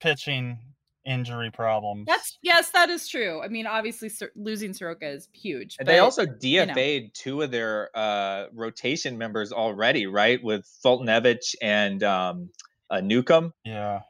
[0.01, 0.59] pitching
[1.05, 2.07] injury problems.
[2.07, 3.43] That's yes, that is true.
[3.43, 5.77] I mean, obviously, Sor- losing Soroka is huge.
[5.79, 6.33] And they also know.
[6.33, 10.43] DFA'd two of their uh, rotation members already, right?
[10.43, 12.51] With Foltynewicz and um,
[12.91, 13.53] uh, Newcomb.
[13.65, 14.01] yeah.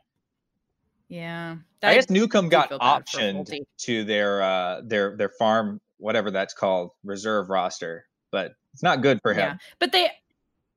[1.08, 1.56] yeah.
[1.82, 6.90] I guess Newcomb got feel optioned to their uh, their their farm, whatever that's called,
[7.02, 9.40] reserve roster, but it's not good for him.
[9.40, 10.10] Yeah, but they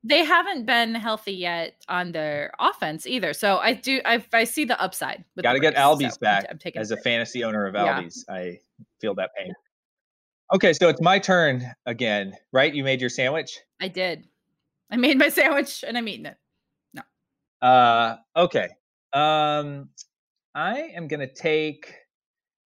[0.08, 3.32] they haven't been healthy yet on their offense either.
[3.32, 5.24] So I do I, I see the upside.
[5.42, 8.00] Got to get Albies so I'm back t- I'm as a fantasy owner of Yeah.
[8.00, 8.24] Albies.
[8.28, 8.60] I
[9.00, 9.52] feel that pain.
[10.54, 12.72] Okay, so it's my turn again, right?
[12.72, 13.58] You made your sandwich.
[13.80, 14.28] I did.
[14.90, 16.36] I made my sandwich and I'm eating it.
[16.94, 17.02] No.
[17.68, 18.68] Uh, okay.
[19.12, 19.88] Um,
[20.54, 21.92] I am gonna take.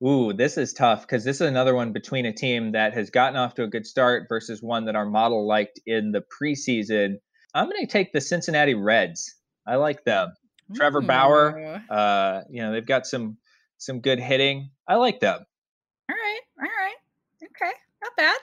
[0.06, 3.36] Ooh, this is tough because this is another one between a team that has gotten
[3.36, 7.16] off to a good start versus one that our model liked in the preseason.
[7.54, 9.34] I'm gonna take the Cincinnati Reds.
[9.66, 10.32] I like them.
[10.74, 11.82] Trevor Bauer.
[11.90, 13.36] Uh, you know they've got some
[13.78, 14.70] some good hitting.
[14.86, 15.38] I like them.
[16.08, 16.40] All right.
[16.58, 16.94] All right.
[17.42, 17.72] Okay.
[18.02, 18.38] Not bad.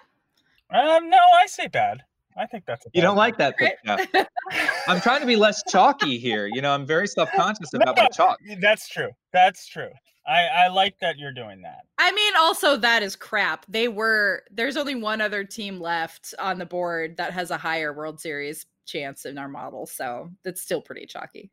[0.70, 2.02] Um, no, I say bad.
[2.38, 3.18] I think that's a You don't pick.
[3.18, 3.78] like that pick.
[3.84, 4.06] yeah.
[4.88, 6.48] I'm trying to be less chalky here.
[6.48, 8.38] You know, I'm very self conscious about my chalk.
[8.60, 9.10] That's true.
[9.34, 9.90] That's true.
[10.28, 11.86] I, I like that you're doing that.
[11.98, 13.66] I mean, also that is crap.
[13.70, 17.94] They were there's only one other team left on the board that has a higher
[17.94, 21.50] World Series chance in our model, so that's still pretty chalky.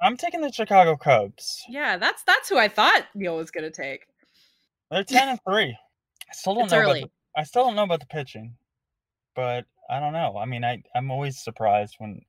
[0.00, 1.62] I'm taking the Chicago Cubs.
[1.68, 4.06] Yeah, that's that's who I thought Neil was gonna take.
[4.90, 5.76] They're ten and three.
[6.28, 6.82] I still don't It's know.
[6.82, 8.54] About the, I still don't know about the pitching,
[9.34, 10.36] but I don't know.
[10.36, 12.20] I mean, I I'm always surprised when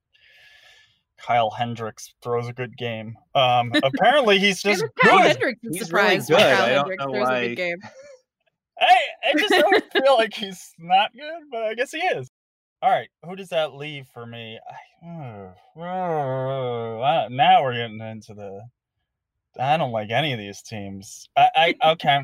[1.17, 3.15] Kyle Hendricks throws a good game.
[3.35, 5.27] Um, apparently he's just Kyle good.
[5.27, 6.55] Hendricks is He's really surprised when good.
[6.55, 7.77] Kyle I don't Hendricks know throws a why- good game.
[8.81, 8.95] I
[9.29, 12.29] I just don't feel like he's not good, but I guess he is.
[12.81, 14.59] All right, who does that leave for me?
[15.05, 15.07] I,
[15.79, 18.61] uh, now we're getting into the.
[19.59, 21.29] I don't like any of these teams.
[21.37, 22.17] I, I okay.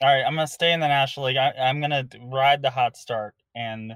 [0.00, 1.36] All right, I'm gonna stay in the National League.
[1.36, 3.94] I, I'm gonna ride the hot start and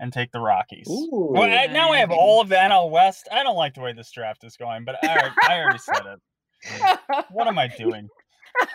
[0.00, 0.88] and take the Rockies.
[0.88, 1.28] Ooh.
[1.32, 3.28] Well, I- now I have all of the NL West.
[3.30, 6.02] I don't like the way this draft is going, but I already, I already said
[6.06, 6.98] it.
[7.30, 8.08] What am I doing?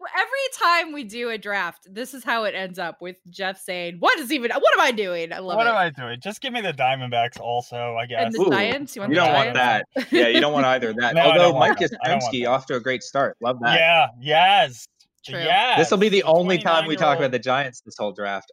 [0.00, 3.60] well, every time we do a draft, this is how it ends up with Jeff
[3.60, 4.50] saying, "What is even?
[4.52, 5.56] What am I doing?" I love it.
[5.56, 5.70] What it.
[5.70, 6.20] am I doing?
[6.20, 7.96] Just give me the Diamondbacks, also.
[7.96, 8.26] I guess.
[8.26, 8.94] and the Ooh, Giants.
[8.94, 9.86] You want You the don't want that.
[10.12, 11.14] Yeah, you don't want either of that.
[11.18, 11.90] No, Although don't Mike that.
[12.04, 13.36] I Yastrzemski off to a great start.
[13.40, 13.78] Love that.
[13.78, 14.06] Yeah.
[14.20, 14.86] Yes.
[15.26, 15.38] True.
[15.38, 15.78] Yes.
[15.78, 18.52] This will be the only time we talk about the Giants this whole draft.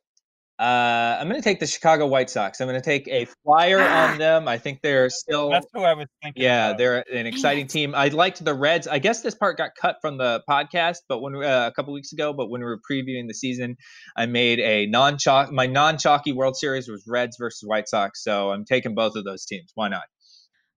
[0.58, 2.62] Uh, I'm going to take the Chicago White Sox.
[2.62, 4.48] I'm going to take a flyer on them.
[4.48, 5.50] I think they're still.
[5.50, 6.44] That's who I was thinking.
[6.44, 6.78] Yeah, about.
[6.78, 7.94] they're an exciting team.
[7.94, 8.88] I liked the Reds.
[8.88, 12.14] I guess this part got cut from the podcast, but when uh, a couple weeks
[12.14, 13.76] ago, but when we were previewing the season,
[14.16, 15.52] I made a non chalk.
[15.52, 19.26] My non chalky World Series was Reds versus White Sox, so I'm taking both of
[19.26, 19.72] those teams.
[19.76, 20.04] Why not?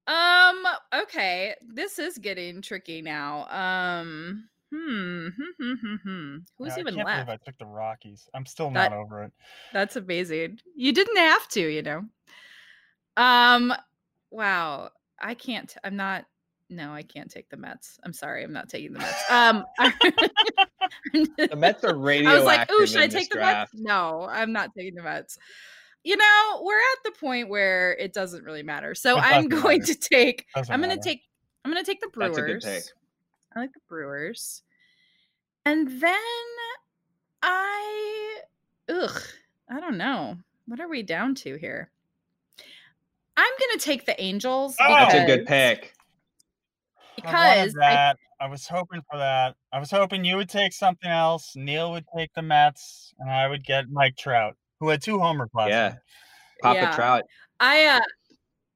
[0.09, 0.65] Um.
[1.03, 1.55] Okay.
[1.63, 3.47] This is getting tricky now.
[3.49, 4.49] Um.
[4.75, 5.29] Hmm.
[5.29, 5.73] Hmm.
[5.81, 5.95] Hmm.
[6.05, 6.37] Hmm.
[6.59, 7.27] Who's Yeah, even I can't left?
[7.27, 8.29] believe I took the Rockies.
[8.35, 9.33] I'm still That- not over it.
[9.73, 10.61] That's amazing.
[10.77, 12.03] You didn't have to, you know.
[13.17, 13.73] Um.
[14.31, 14.91] Wow.
[15.21, 15.75] I can't.
[15.83, 16.27] I'm not.
[16.71, 17.99] No, I can't take the Mets.
[18.05, 18.45] I'm sorry.
[18.45, 19.31] I'm not taking the Mets.
[19.31, 19.65] Um.
[21.13, 22.27] The Mets are rating.
[22.29, 23.39] I was like, oh, should I take the.
[23.41, 25.39] Mets?" No, I'm not taking the Mets.
[26.05, 28.95] you know, we're at the point where it doesn't really matter.
[28.95, 29.95] So I'm going matter.
[29.95, 31.23] to take Doesn't I'm going to take
[31.65, 32.93] I'm going to take the Brewers.
[33.59, 33.67] That's a good take.
[33.67, 34.63] I like the Brewers.
[35.65, 36.15] And then
[37.43, 38.41] I
[38.89, 39.23] ugh,
[39.71, 40.37] I don't know.
[40.67, 41.91] What are we down to here?
[43.37, 44.89] I'm going to take the Angels Oh!
[44.89, 45.95] That's a good pick.
[47.25, 48.17] I because I, that.
[48.41, 49.57] I, was hoping for that.
[49.73, 51.55] I was hoping you would take something else.
[51.57, 55.51] Neil would take the Mets, and I would get Mike Trout, who had two homers
[55.55, 55.89] last Yeah.
[55.89, 55.99] night.
[56.63, 56.95] Papa Yeah.
[56.95, 57.25] Trout.
[57.61, 58.01] I uh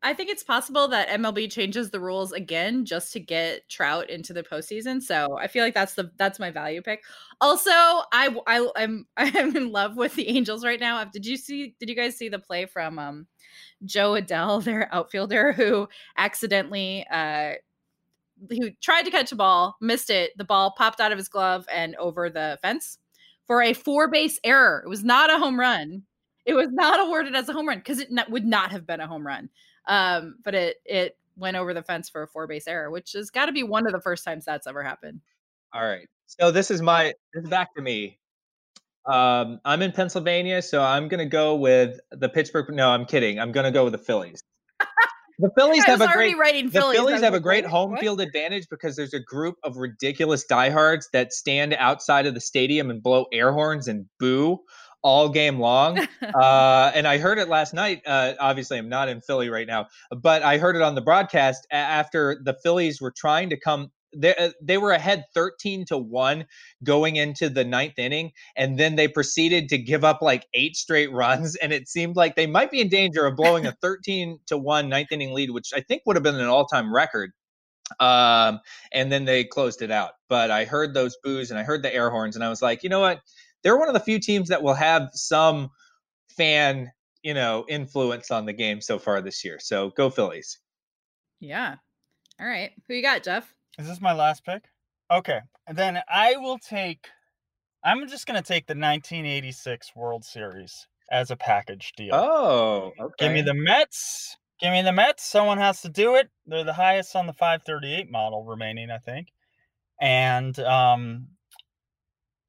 [0.05, 4.33] I think it's possible that MLB changes the rules again just to get Trout into
[4.33, 5.01] the postseason.
[5.01, 7.05] So I feel like that's the that's my value pick.
[7.41, 11.05] Also, I I I'm I'm in love with the Angels right now.
[11.05, 11.75] Did you see?
[11.79, 13.27] Did you guys see the play from um
[13.85, 17.53] Jo Adell, their outfielder, who accidentally uh
[18.51, 20.33] who tried to catch a ball, missed it.
[20.37, 22.99] The ball popped out of his glove and over the fence
[23.47, 24.83] for a four base error.
[24.85, 26.03] It was not a home run.
[26.45, 29.01] It was not awarded as a home run because it not, would not have been
[29.01, 29.49] a home run.
[29.87, 33.31] Um, but it it went over the fence for a four base error, which has
[33.31, 35.21] got to be one of the first times that's ever happened.
[35.75, 36.09] All right.
[36.27, 38.19] So this is my this is back to me.
[39.11, 42.67] Um, I'm in Pennsylvania, so I'm gonna go with the Pittsburgh.
[42.71, 43.39] No, I'm kidding.
[43.41, 44.43] I'm gonna go with the Phillies.
[45.39, 46.37] The Phillies have a great.
[46.73, 47.21] The Phillies.
[47.21, 48.01] Have a great home What?
[48.01, 52.91] field advantage because there's a group of ridiculous diehards that stand outside of the stadium
[52.91, 54.61] and blow air horns and boo
[55.03, 55.99] all game long.
[56.35, 58.03] uh, and I heard it last night.
[58.07, 61.67] Uh, obviously, I'm not in Philly right now, but I heard it on the broadcast
[61.71, 63.91] after the Phillies were trying to come.
[64.15, 66.45] They, uh, they were ahead 13 to 1
[66.85, 71.11] going into the ninth inning, and then they proceeded to give up like eight straight
[71.13, 71.57] runs.
[71.57, 74.89] And it seemed like they might be in danger of blowing a 13 to 1
[74.89, 77.33] ninth inning lead, which I think would have been an all time record.
[78.01, 78.61] Um,
[78.93, 80.13] and then they closed it out.
[80.29, 82.83] But I heard those boos and I heard the air horns, and I was like,
[82.83, 83.21] you know what?
[83.63, 85.71] They're one of the few teams that will have some
[86.37, 86.91] fan,
[87.23, 89.59] you know, influence on the game so far this year.
[89.61, 90.59] So go Phillies.
[91.41, 91.77] yeah.
[92.41, 92.73] All right.
[92.89, 93.55] Who you got, Jeff?
[93.79, 94.65] Is this my last pick?
[95.11, 95.41] Okay.
[95.67, 97.07] And then I will take
[97.85, 102.15] I'm just gonna take the 1986 World Series as a package deal.
[102.15, 103.27] Oh, okay.
[103.27, 104.37] Give me the Mets.
[104.61, 105.25] Give me the Mets.
[105.25, 106.29] Someone has to do it.
[106.47, 109.29] They're the highest on the 538 model remaining, I think.
[110.01, 111.29] And um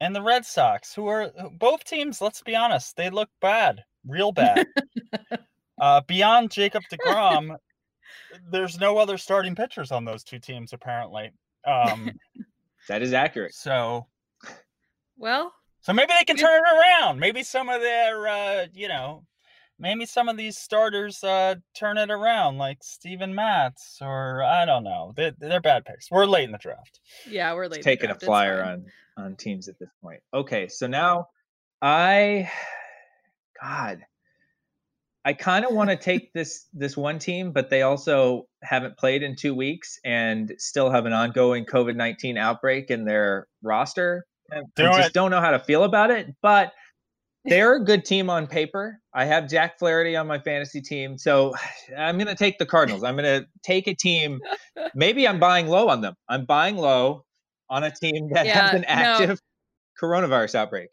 [0.03, 3.85] and the Red Sox, who are both teams, let's be honest, they look bad.
[4.05, 4.67] Real bad.
[5.81, 7.55] uh beyond Jacob DeGrom,
[8.51, 11.31] there's no other starting pitchers on those two teams apparently.
[11.65, 12.11] Um
[12.89, 13.53] that is accurate.
[13.53, 14.07] so
[15.17, 17.19] Well, so maybe they can turn it around.
[17.21, 19.23] Maybe some of their, uh, you know,
[19.83, 24.85] maybe some of these starters uh, turn it around, like Steven Matz, or I don't
[24.85, 25.13] know.
[25.15, 26.09] They, they're bad picks.
[26.09, 27.01] We're late in the draft.
[27.29, 27.77] yeah, we're late.
[27.77, 28.85] in the taking a flyer on
[29.17, 30.21] on teams at this point.
[30.33, 31.27] Okay, so now
[31.81, 32.49] I
[33.61, 33.99] God
[35.25, 39.21] I kind of want to take this this one team, but they also haven't played
[39.21, 44.25] in 2 weeks and still have an ongoing COVID-19 outbreak in their roster.
[44.49, 45.13] And Do I just it.
[45.13, 46.73] don't know how to feel about it, but
[47.45, 48.99] they're a good team on paper.
[49.13, 51.53] I have Jack Flaherty on my fantasy team, so
[51.97, 53.03] I'm going to take the Cardinals.
[53.03, 54.39] I'm going to take a team.
[54.95, 56.15] Maybe I'm buying low on them.
[56.29, 57.25] I'm buying low
[57.69, 58.87] on a team that Yeah, has an no.
[58.87, 59.39] active
[60.01, 60.89] coronavirus outbreak.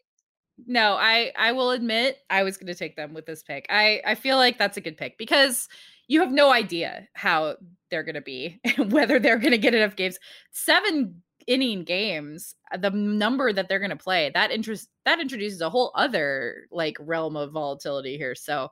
[0.66, 3.66] No, I I will admit I was going to take them with this pick.
[3.70, 5.68] I I feel like that's a good pick because
[6.06, 7.56] you have no idea how
[7.90, 10.18] they're going to be, whether they're going to get enough games.
[10.50, 15.60] Seven inning games, uh, the number that they're going to play, that interest that introduces
[15.60, 18.34] a whole other like realm of volatility here.
[18.34, 18.70] So,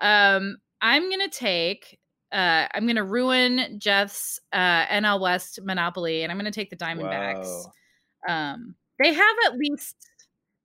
[0.00, 1.98] um I'm going to take
[2.32, 6.70] uh I'm going to ruin Jeff's uh NL West monopoly and I'm going to take
[6.70, 8.34] the Diamondbacks Whoa.
[8.34, 9.96] um they have at least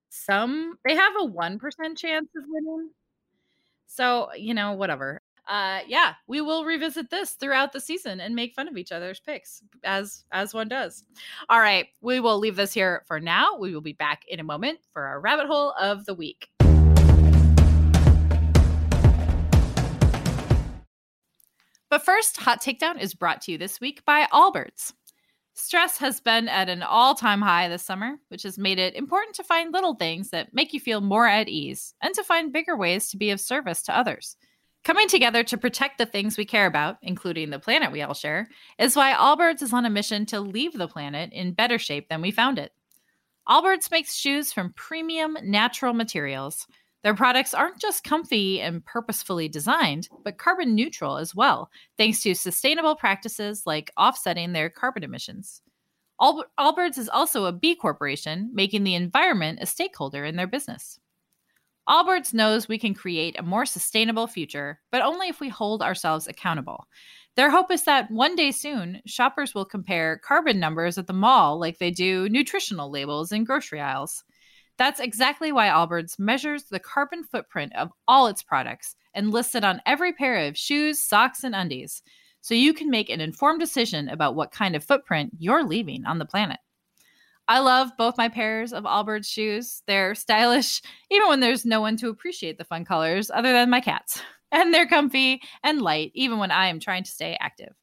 [0.10, 1.60] some they have a 1%
[1.98, 2.90] chance of winning
[3.88, 8.54] so you know whatever uh yeah we will revisit this throughout the season and make
[8.54, 11.04] fun of each other's picks as as one does
[11.50, 14.44] all right we will leave this here for now we will be back in a
[14.44, 16.50] moment for our rabbit hole of the week
[21.96, 24.92] But first, Hot Takedown is brought to you this week by Allbirds.
[25.54, 29.34] Stress has been at an all time high this summer, which has made it important
[29.36, 32.76] to find little things that make you feel more at ease and to find bigger
[32.76, 34.36] ways to be of service to others.
[34.86, 38.48] Coming together to protect the things we care about, including the planet we all share,
[38.78, 42.22] is why Allbirds is on a mission to leave the planet in better shape than
[42.22, 42.72] we found it.
[43.50, 46.68] Allbirds makes shoes from premium natural materials.
[47.04, 52.36] Their products aren't just comfy and purposefully designed, but carbon neutral as well, thanks to
[52.36, 55.64] sustainable practices like offsetting their carbon emissions.
[56.20, 61.00] All- Allbirds is also a B corporation, making the environment a stakeholder in their business.
[61.88, 66.28] Allbirds knows we can create a more sustainable future, but only if we hold ourselves
[66.28, 66.88] accountable.
[67.36, 71.60] Their hope is that one day soon, shoppers will compare carbon numbers at the mall
[71.60, 74.24] like they do nutritional labels in grocery aisles.
[74.78, 79.64] That's exactly why Allbirds measures the carbon footprint of all its products and lists it
[79.64, 82.02] on every pair of shoes, socks, and undies,
[82.42, 86.20] so you can make an informed decision about what kind of footprint you're leaving on
[86.20, 86.60] the planet.
[87.48, 89.84] I love both my pairs of Allbirds shoes.
[89.88, 90.82] They're stylish,
[91.12, 94.22] even when there's no one to appreciate the fun colors other than my cats.
[94.52, 97.74] And they're comfy and light, even when I am trying to stay active.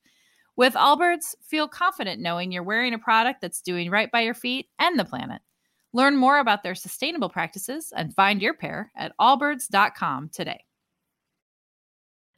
[0.57, 4.69] With Allbirds, feel confident knowing you're wearing a product that's doing right by your feet
[4.79, 5.43] and the planet.
[5.93, 10.65] Learn more about their sustainable practices and find your pair at allbirds.com today.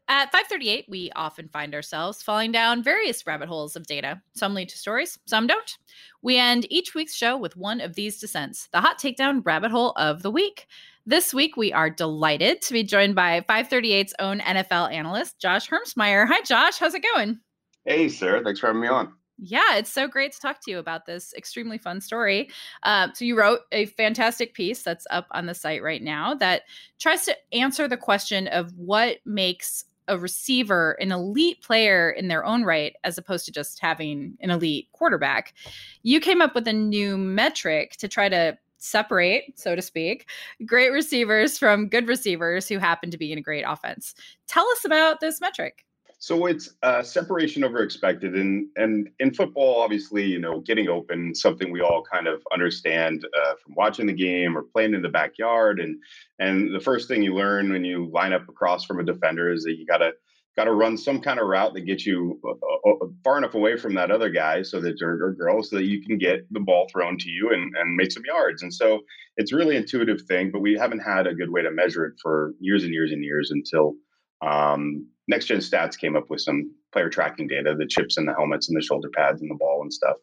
[0.06, 4.20] At 538, we often find ourselves falling down various rabbit holes of data.
[4.34, 5.78] Some lead to stories, some don't.
[6.20, 9.92] We end each week's show with one of these descents, the hot takedown rabbit hole
[9.96, 10.66] of the week.
[11.06, 16.26] This week, we are delighted to be joined by 538's own NFL analyst, Josh Hermsmeyer.
[16.28, 16.78] Hi, Josh.
[16.78, 17.40] How's it going?
[17.86, 18.44] Hey, Sara.
[18.44, 19.12] Thanks for having me on.
[19.38, 22.50] Yeah, it's so great to talk to you about this extremely fun story.
[22.84, 26.62] Uh, so, you wrote a fantastic piece that's up on the site right now that
[27.00, 32.44] tries to answer the question of what makes a receiver an elite player in their
[32.44, 35.54] own right as opposed to just having an elite quarterback
[36.02, 40.28] you came up with a new metric to try to separate so to speak
[40.66, 44.14] great receivers from good receivers who happen to be in a great offense.
[44.46, 45.84] Tell us about this metric
[46.18, 51.34] so it's uh, separation over expected, and and in football, obviously, you know, getting open
[51.34, 55.08] something we all kind of understand uh, from watching the game or playing in the
[55.08, 55.96] backyard, and
[56.38, 59.64] and the first thing you learn when you line up across from a defender is
[59.64, 60.12] that you gotta
[60.56, 63.54] got to run some kind of route that gets you uh, uh, uh, far enough
[63.54, 66.60] away from that other guy so that or girl so that you can get the
[66.60, 69.00] ball thrown to you and, and make some yards and so
[69.36, 72.54] it's really intuitive thing but we haven't had a good way to measure it for
[72.60, 73.94] years and years and years until
[74.42, 78.34] um, Next Gen Stats came up with some player tracking data, the chips and the
[78.34, 80.16] helmets and the shoulder pads and the ball and stuff.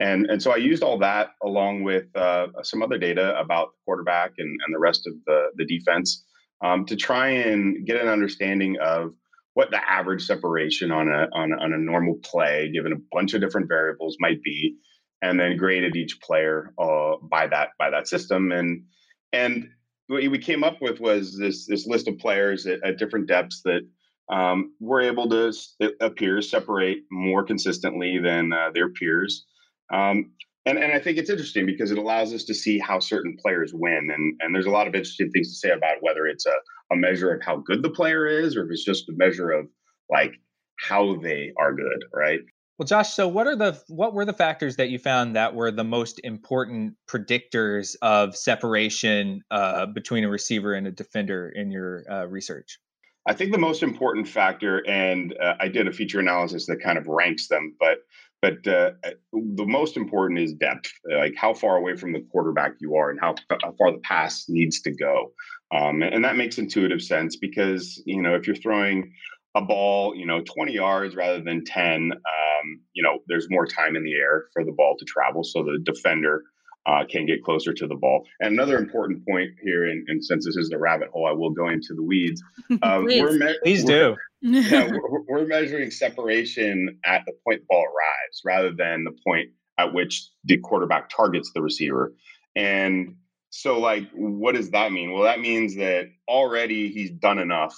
[0.00, 3.78] And, and so I used all that along with uh, some other data about the
[3.84, 6.24] quarterback and, and the rest of the, the defense
[6.64, 9.12] um, to try and get an understanding of
[9.54, 13.40] what the average separation on a, on, on a normal play, given a bunch of
[13.40, 14.76] different variables, might be,
[15.20, 18.52] and then graded each player uh, by that by that system.
[18.52, 18.84] And
[19.32, 19.68] and
[20.08, 23.62] what we came up with was this this list of players at, at different depths
[23.64, 23.82] that
[24.30, 29.46] um, were able to, it appears, separate more consistently than uh, their peers.
[29.92, 30.32] Um,
[30.66, 33.72] and, and I think it's interesting because it allows us to see how certain players
[33.72, 34.10] win.
[34.14, 36.52] And, and there's a lot of interesting things to say about whether it's a,
[36.92, 39.66] a measure of how good the player is or if it's just a measure of
[40.10, 40.34] like
[40.78, 42.40] how they are good, right?
[42.78, 45.72] Well, Josh, so what are the what were the factors that you found that were
[45.72, 52.04] the most important predictors of separation uh, between a receiver and a defender in your
[52.08, 52.78] uh, research?
[53.26, 56.96] I think the most important factor, and uh, I did a feature analysis that kind
[56.98, 57.98] of ranks them, but
[58.40, 62.74] but uh, uh, the most important is depth, like how far away from the quarterback
[62.78, 65.32] you are and how, how far the pass needs to go.
[65.74, 69.12] Um, and that makes intuitive sense because you know if you're throwing
[69.54, 73.96] a ball, you know, 20 yards rather than 10, um, you know, there's more time
[73.96, 76.42] in the air for the ball to travel, so the defender
[76.86, 78.24] uh, can get closer to the ball.
[78.40, 81.50] And another important point here, and, and, since this is the rabbit hole, I will
[81.50, 82.42] go into the weeds.
[82.82, 83.22] Um, Please.
[83.22, 84.16] We're me- Please do.
[84.42, 89.16] We're, yeah, we're, we're, measuring separation at the point the ball arrives rather than the
[89.26, 92.14] point at which the quarterback targets the receiver.
[92.54, 93.16] And
[93.50, 95.12] so, like, what does that mean?
[95.12, 97.74] Well, that means that already he's done enough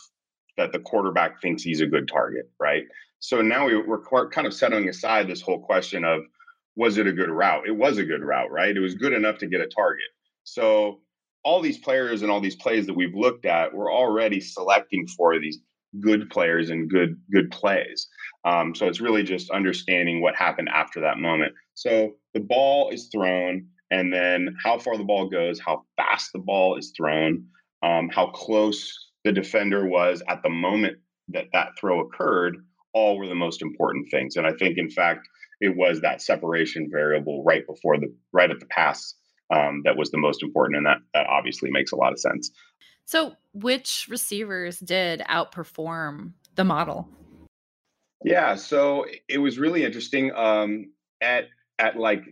[0.56, 2.84] that the quarterback thinks he's a good target, right?
[3.18, 6.22] So now we, we're kind of setting aside this whole question of
[6.76, 7.66] was it a good route?
[7.66, 8.76] It was a good route, right?
[8.76, 10.06] It was good enough to get a target.
[10.44, 11.00] So
[11.44, 15.38] all these players and all these plays that we've looked at, we're already selecting for
[15.38, 15.58] these
[15.98, 18.08] good players and good good plays.
[18.44, 21.52] Um, so it's really just understanding what happened after that moment.
[21.74, 26.38] So the ball is thrown, and then how far the ball goes, how fast the
[26.38, 27.44] ball is thrown,
[27.82, 30.98] um, how close the defender was at the moment
[31.28, 32.56] that that throw occurred,
[32.92, 34.36] all were the most important things.
[34.36, 35.28] And I think, in fact,
[35.60, 39.14] it was that separation variable right before the right at the pass
[39.54, 42.50] um, that was the most important, and that that obviously makes a lot of sense.
[43.04, 47.08] So, which receivers did outperform the model?
[48.24, 50.32] Yeah, so it was really interesting.
[50.32, 51.48] Um, at
[51.78, 52.22] at like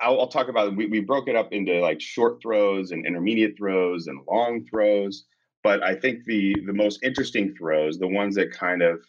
[0.00, 3.56] I'll, I'll talk about we, we broke it up into like short throws and intermediate
[3.56, 5.24] throws and long throws.
[5.64, 9.00] But I think the the most interesting throws, the ones that kind of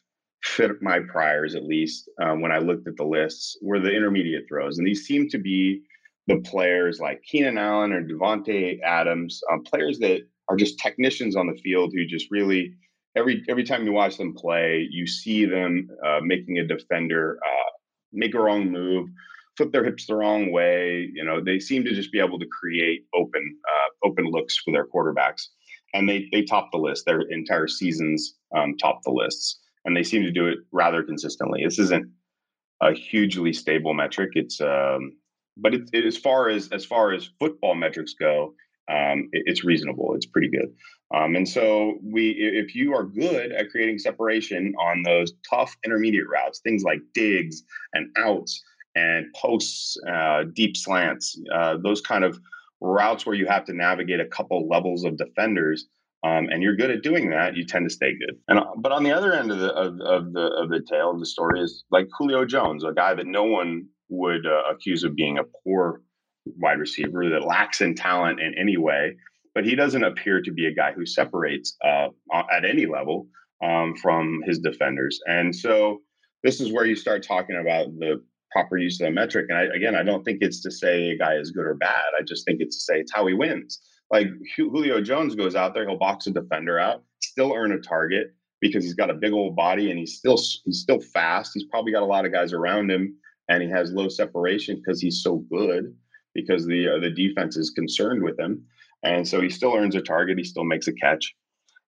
[0.43, 4.45] fit my priors at least um, when I looked at the lists were the intermediate
[4.47, 5.81] throws, and these seem to be
[6.27, 11.47] the players like Keenan Allen or Davante Adams, um, players that are just technicians on
[11.47, 12.73] the field who just really
[13.15, 17.71] every every time you watch them play, you see them uh, making a defender uh,
[18.13, 19.09] make a wrong move,
[19.57, 21.09] flip their hips the wrong way.
[21.13, 24.71] You know, they seem to just be able to create open uh, open looks for
[24.71, 25.47] their quarterbacks,
[25.95, 27.05] and they they top the list.
[27.05, 31.61] Their entire seasons um, top the lists, and they seem to do it rather consistently.
[31.63, 32.05] This isn't
[32.81, 34.31] a hugely stable metric.
[34.33, 35.13] It's um,
[35.57, 38.53] but it, it, as far as as far as football metrics go,
[38.89, 40.13] um, it, it's reasonable.
[40.15, 40.73] It's pretty good.
[41.13, 46.27] Um, and so we, if you are good at creating separation on those tough intermediate
[46.27, 48.63] routes, things like digs and outs
[48.95, 52.39] and posts, uh, deep slants, uh, those kind of
[52.85, 55.87] routes where you have to navigate a couple levels of defenders,
[56.23, 58.37] um, and you're good at doing that, you tend to stay good.
[58.47, 61.11] And uh, but on the other end of the of, of the of the tale
[61.11, 65.03] of the story is like Julio Jones, a guy that no one would uh, accuse
[65.03, 66.01] of being a poor
[66.59, 69.15] wide receiver that lacks in talent in any way,
[69.55, 72.07] but he doesn't appear to be a guy who separates uh,
[72.51, 73.27] at any level
[73.63, 75.19] um, from his defenders.
[75.27, 76.01] And so
[76.43, 78.21] this is where you start talking about the
[78.55, 79.47] proper use of the metric.
[79.49, 82.05] And I, again, I don't think it's to say a guy is good or bad.
[82.17, 83.81] I just think it's to say it's how he wins.
[84.11, 88.27] Like Julio Jones goes out there, he'll box a defender out, still earn a target
[88.61, 91.51] because he's got a big old body and he's still he's still fast.
[91.53, 93.13] He's probably got a lot of guys around him,
[93.49, 95.93] and he has low separation because he's so good
[96.33, 98.63] because the uh, the defense is concerned with him,
[99.03, 100.37] and so he still earns a target.
[100.37, 101.35] He still makes a catch,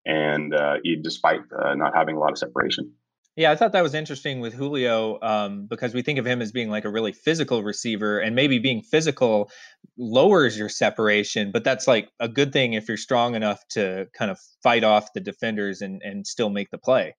[0.05, 2.93] and uh, he, despite uh, not having a lot of separation.
[3.37, 6.53] Yeah, I thought that was interesting with Julio um, because we think of him as
[6.53, 9.51] being like a really physical receiver, and maybe being physical
[9.99, 14.31] lowers your separation, but that's like a good thing if you're strong enough to kind
[14.31, 17.15] of fight off the defenders and and still make the play.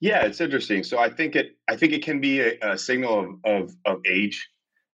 [0.00, 0.84] Yeah, it's interesting.
[0.84, 4.00] So I think it I think it can be a, a signal of, of of
[4.06, 4.46] age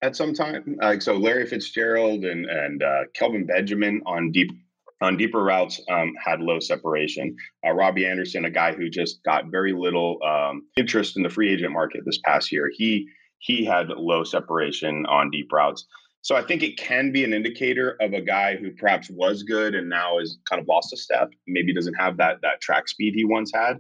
[0.03, 0.79] at some time.
[0.81, 4.53] Like so, Larry Fitzgerald and and uh, Kelvin Benjamin on deep
[5.01, 7.35] on deeper routes um, had low separation.
[7.67, 11.53] Uh, Robbie Anderson, a guy who just got very little um, interest in the free
[11.53, 15.87] agent market this past year, he he had low separation on deep routes.
[16.23, 19.75] So I think it can be an indicator of a guy who perhaps was good
[19.75, 21.31] and now is kind of lost a step.
[21.47, 23.79] Maybe doesn't have that that track speed he once had.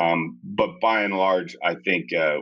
[0.00, 2.38] Um, but by and large, I think uh,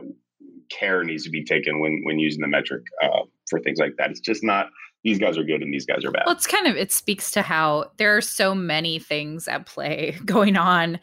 [0.69, 4.09] care needs to be taken when when using the metric uh, for things like that.
[4.09, 4.67] It's just not
[5.03, 6.23] these guys are good and these guys are bad.
[6.25, 10.17] Well, it's kind of it speaks to how there are so many things at play
[10.25, 10.99] going on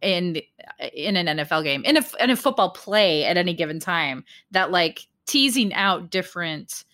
[0.00, 0.40] in
[0.92, 4.70] in an NFL game, in a in a football play at any given time that
[4.70, 6.84] like teasing out different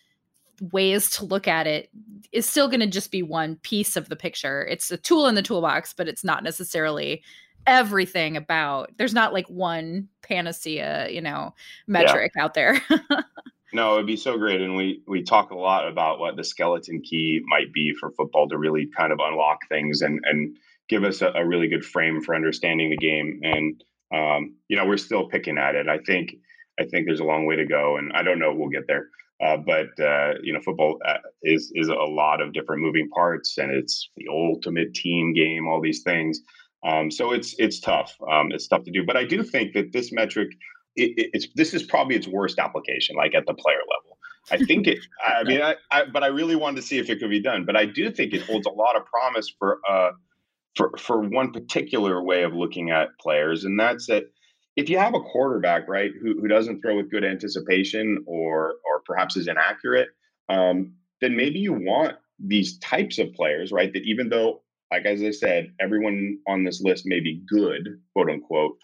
[0.72, 1.88] ways to look at it
[2.32, 4.66] is still going to just be one piece of the picture.
[4.66, 7.22] It's a tool in the toolbox, but it's not necessarily
[7.66, 11.54] everything about there's not like one panacea, you know,
[11.86, 12.44] metric yeah.
[12.44, 12.80] out there.
[13.72, 17.02] No, it'd be so great, and we we talk a lot about what the skeleton
[17.02, 20.56] key might be for football to really kind of unlock things and and
[20.88, 23.40] give us a, a really good frame for understanding the game.
[23.44, 25.88] And um, you know, we're still picking at it.
[25.88, 26.34] I think
[26.80, 29.08] I think there's a long way to go, and I don't know we'll get there.
[29.42, 33.56] Uh, but uh, you know, football uh, is is a lot of different moving parts,
[33.56, 35.68] and it's the ultimate team game.
[35.68, 36.40] All these things,
[36.84, 38.16] um, so it's it's tough.
[38.30, 39.04] Um, it's tough to do.
[39.06, 40.48] But I do think that this metric
[40.96, 44.18] it, it's this is probably its worst application, like at the player level.
[44.50, 44.98] I think it.
[45.26, 47.64] I mean, I, I, but I really wanted to see if it could be done.
[47.64, 50.10] But I do think it holds a lot of promise for uh
[50.76, 54.24] for for one particular way of looking at players, and that's that
[54.76, 59.02] if you have a quarterback right who who doesn't throw with good anticipation or or
[59.04, 60.08] perhaps is inaccurate,
[60.48, 63.92] um, then maybe you want these types of players, right?
[63.92, 68.30] That even though, like as I said, everyone on this list may be good, quote
[68.30, 68.78] unquote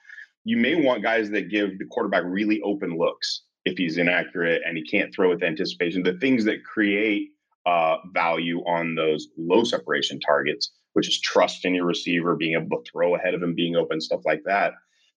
[0.47, 4.76] you may want guys that give the quarterback really open looks if he's inaccurate and
[4.76, 6.05] he can't throw with anticipation.
[6.05, 7.30] The things that create
[7.66, 12.80] uh, value on those low separation targets, which is trust in your receiver, being able
[12.80, 14.74] to throw ahead of him, being open, stuff like that.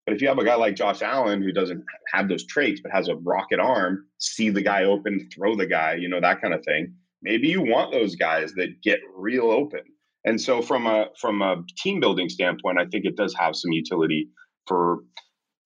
[0.08, 2.92] But if you have a guy like Josh Allen who doesn't have those traits but
[2.92, 6.56] has a rocket arm, see the guy open, throw the guy, you know that kind
[6.56, 6.92] of thing.
[7.22, 9.82] Maybe you want those guys that get real open.
[10.26, 13.72] And so from a from a team building standpoint, I think it does have some
[13.72, 14.28] utility
[14.70, 15.00] for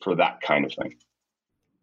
[0.01, 0.95] for that kind of thing.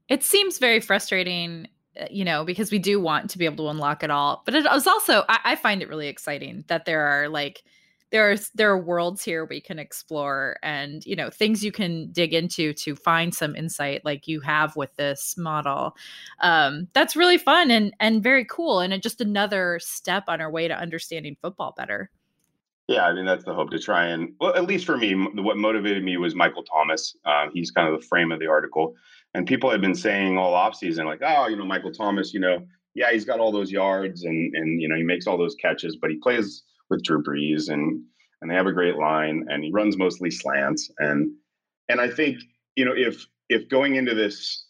[0.08, 1.68] It seems very frustrating,
[2.00, 4.42] uh, you know, because we do want to be able to unlock it all.
[4.44, 7.62] But it was also I, I find it really exciting that there are like
[8.10, 12.10] there are there are worlds here we can explore and you know things you can
[12.10, 15.96] dig into to find some insight like you have with this model
[16.40, 20.66] um, that's really fun and and very cool and just another step on our way
[20.66, 22.10] to understanding football better
[22.90, 25.56] yeah, I mean that's the hope to try and well, at least for me, what
[25.56, 27.14] motivated me was Michael Thomas.
[27.24, 28.96] Uh, he's kind of the frame of the article,
[29.32, 32.66] and people had been saying all offseason, like, oh, you know, Michael Thomas, you know,
[32.94, 35.96] yeah, he's got all those yards and and you know he makes all those catches,
[36.00, 38.02] but he plays with Drew Brees and
[38.42, 40.90] and they have a great line, and he runs mostly slants.
[40.98, 41.30] And
[41.88, 42.38] and I think
[42.74, 44.64] you know if if going into this,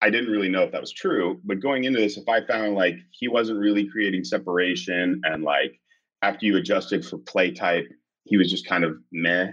[0.00, 2.74] I didn't really know if that was true, but going into this, if I found
[2.74, 5.78] like he wasn't really creating separation, and like
[6.22, 7.86] after you adjusted for play type,
[8.24, 9.50] he was just kind of meh.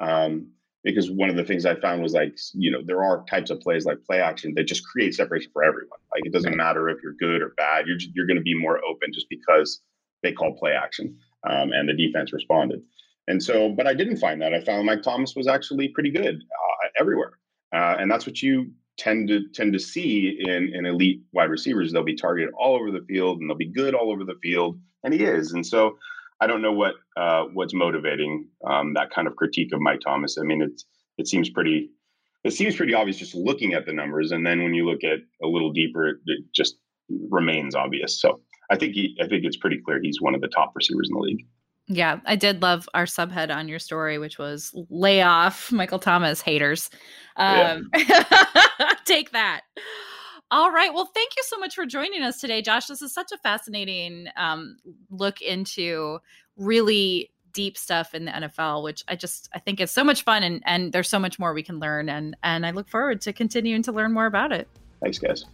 [0.00, 0.48] Um,
[0.84, 3.60] because one of the things I found was like, you know, there are types of
[3.60, 6.00] plays like play action that just create separation for everyone.
[6.12, 7.86] Like it doesn't matter if you're good or bad.
[7.86, 9.80] You're just, you're going to be more open just because
[10.24, 11.16] they call play action
[11.48, 12.82] um, and the defense responded.
[13.28, 14.52] And so, but I didn't find that.
[14.52, 17.38] I found Mike Thomas was actually pretty good uh, everywhere,
[17.72, 21.92] uh, and that's what you tend to tend to see in in elite wide receivers.
[21.92, 24.78] They'll be targeted all over the field and they'll be good all over the field,
[25.04, 25.52] and he is.
[25.52, 25.96] And so,
[26.40, 30.38] I don't know what uh, what's motivating um, that kind of critique of Mike Thomas.
[30.38, 30.84] I mean, it's
[31.18, 31.90] it seems pretty
[32.44, 35.18] it seems pretty obvious just looking at the numbers, and then when you look at
[35.42, 36.16] a little deeper, it,
[36.54, 36.76] just
[37.30, 38.20] remains obvious.
[38.20, 38.40] So
[38.70, 41.14] I think he I think it's pretty clear he's one of the top receivers in
[41.14, 41.46] the league.
[41.88, 46.40] Yeah, I did love our subhead on your story, which was "Lay off Michael Thomas
[46.40, 46.90] haters."
[47.36, 48.44] Um, yeah.
[49.04, 49.62] take that.
[50.50, 50.92] All right.
[50.92, 52.86] Well, thank you so much for joining us today, Josh.
[52.86, 54.76] This is such a fascinating um,
[55.10, 56.18] look into
[56.56, 60.42] really deep stuff in the NFL, which I just I think is so much fun,
[60.42, 63.32] and and there's so much more we can learn, and and I look forward to
[63.32, 64.68] continuing to learn more about it.
[65.00, 65.46] Thanks, guys.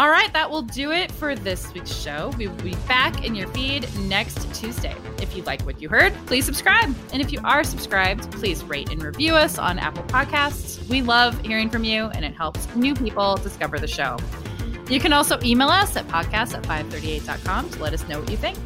[0.00, 2.32] All right, that will do it for this week's show.
[2.38, 4.96] We will be back in your feed next Tuesday.
[5.20, 6.94] If you like what you heard, please subscribe.
[7.12, 10.88] And if you are subscribed, please rate and review us on Apple Podcasts.
[10.88, 14.16] We love hearing from you, and it helps new people discover the show.
[14.88, 18.38] You can also email us at podcast at 538.com to let us know what you
[18.38, 18.56] think.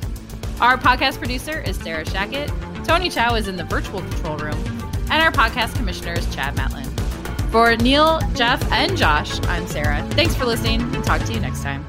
[0.61, 2.47] Our podcast producer is Sarah Shackett.
[2.87, 4.91] Tony Chow is in the virtual control room.
[5.11, 6.95] And our podcast commissioner is Chad Matlin.
[7.55, 10.03] For Neil, Jeff, and Josh, I'm Sara.
[10.15, 11.87] Thanks for listening and talk to you next time.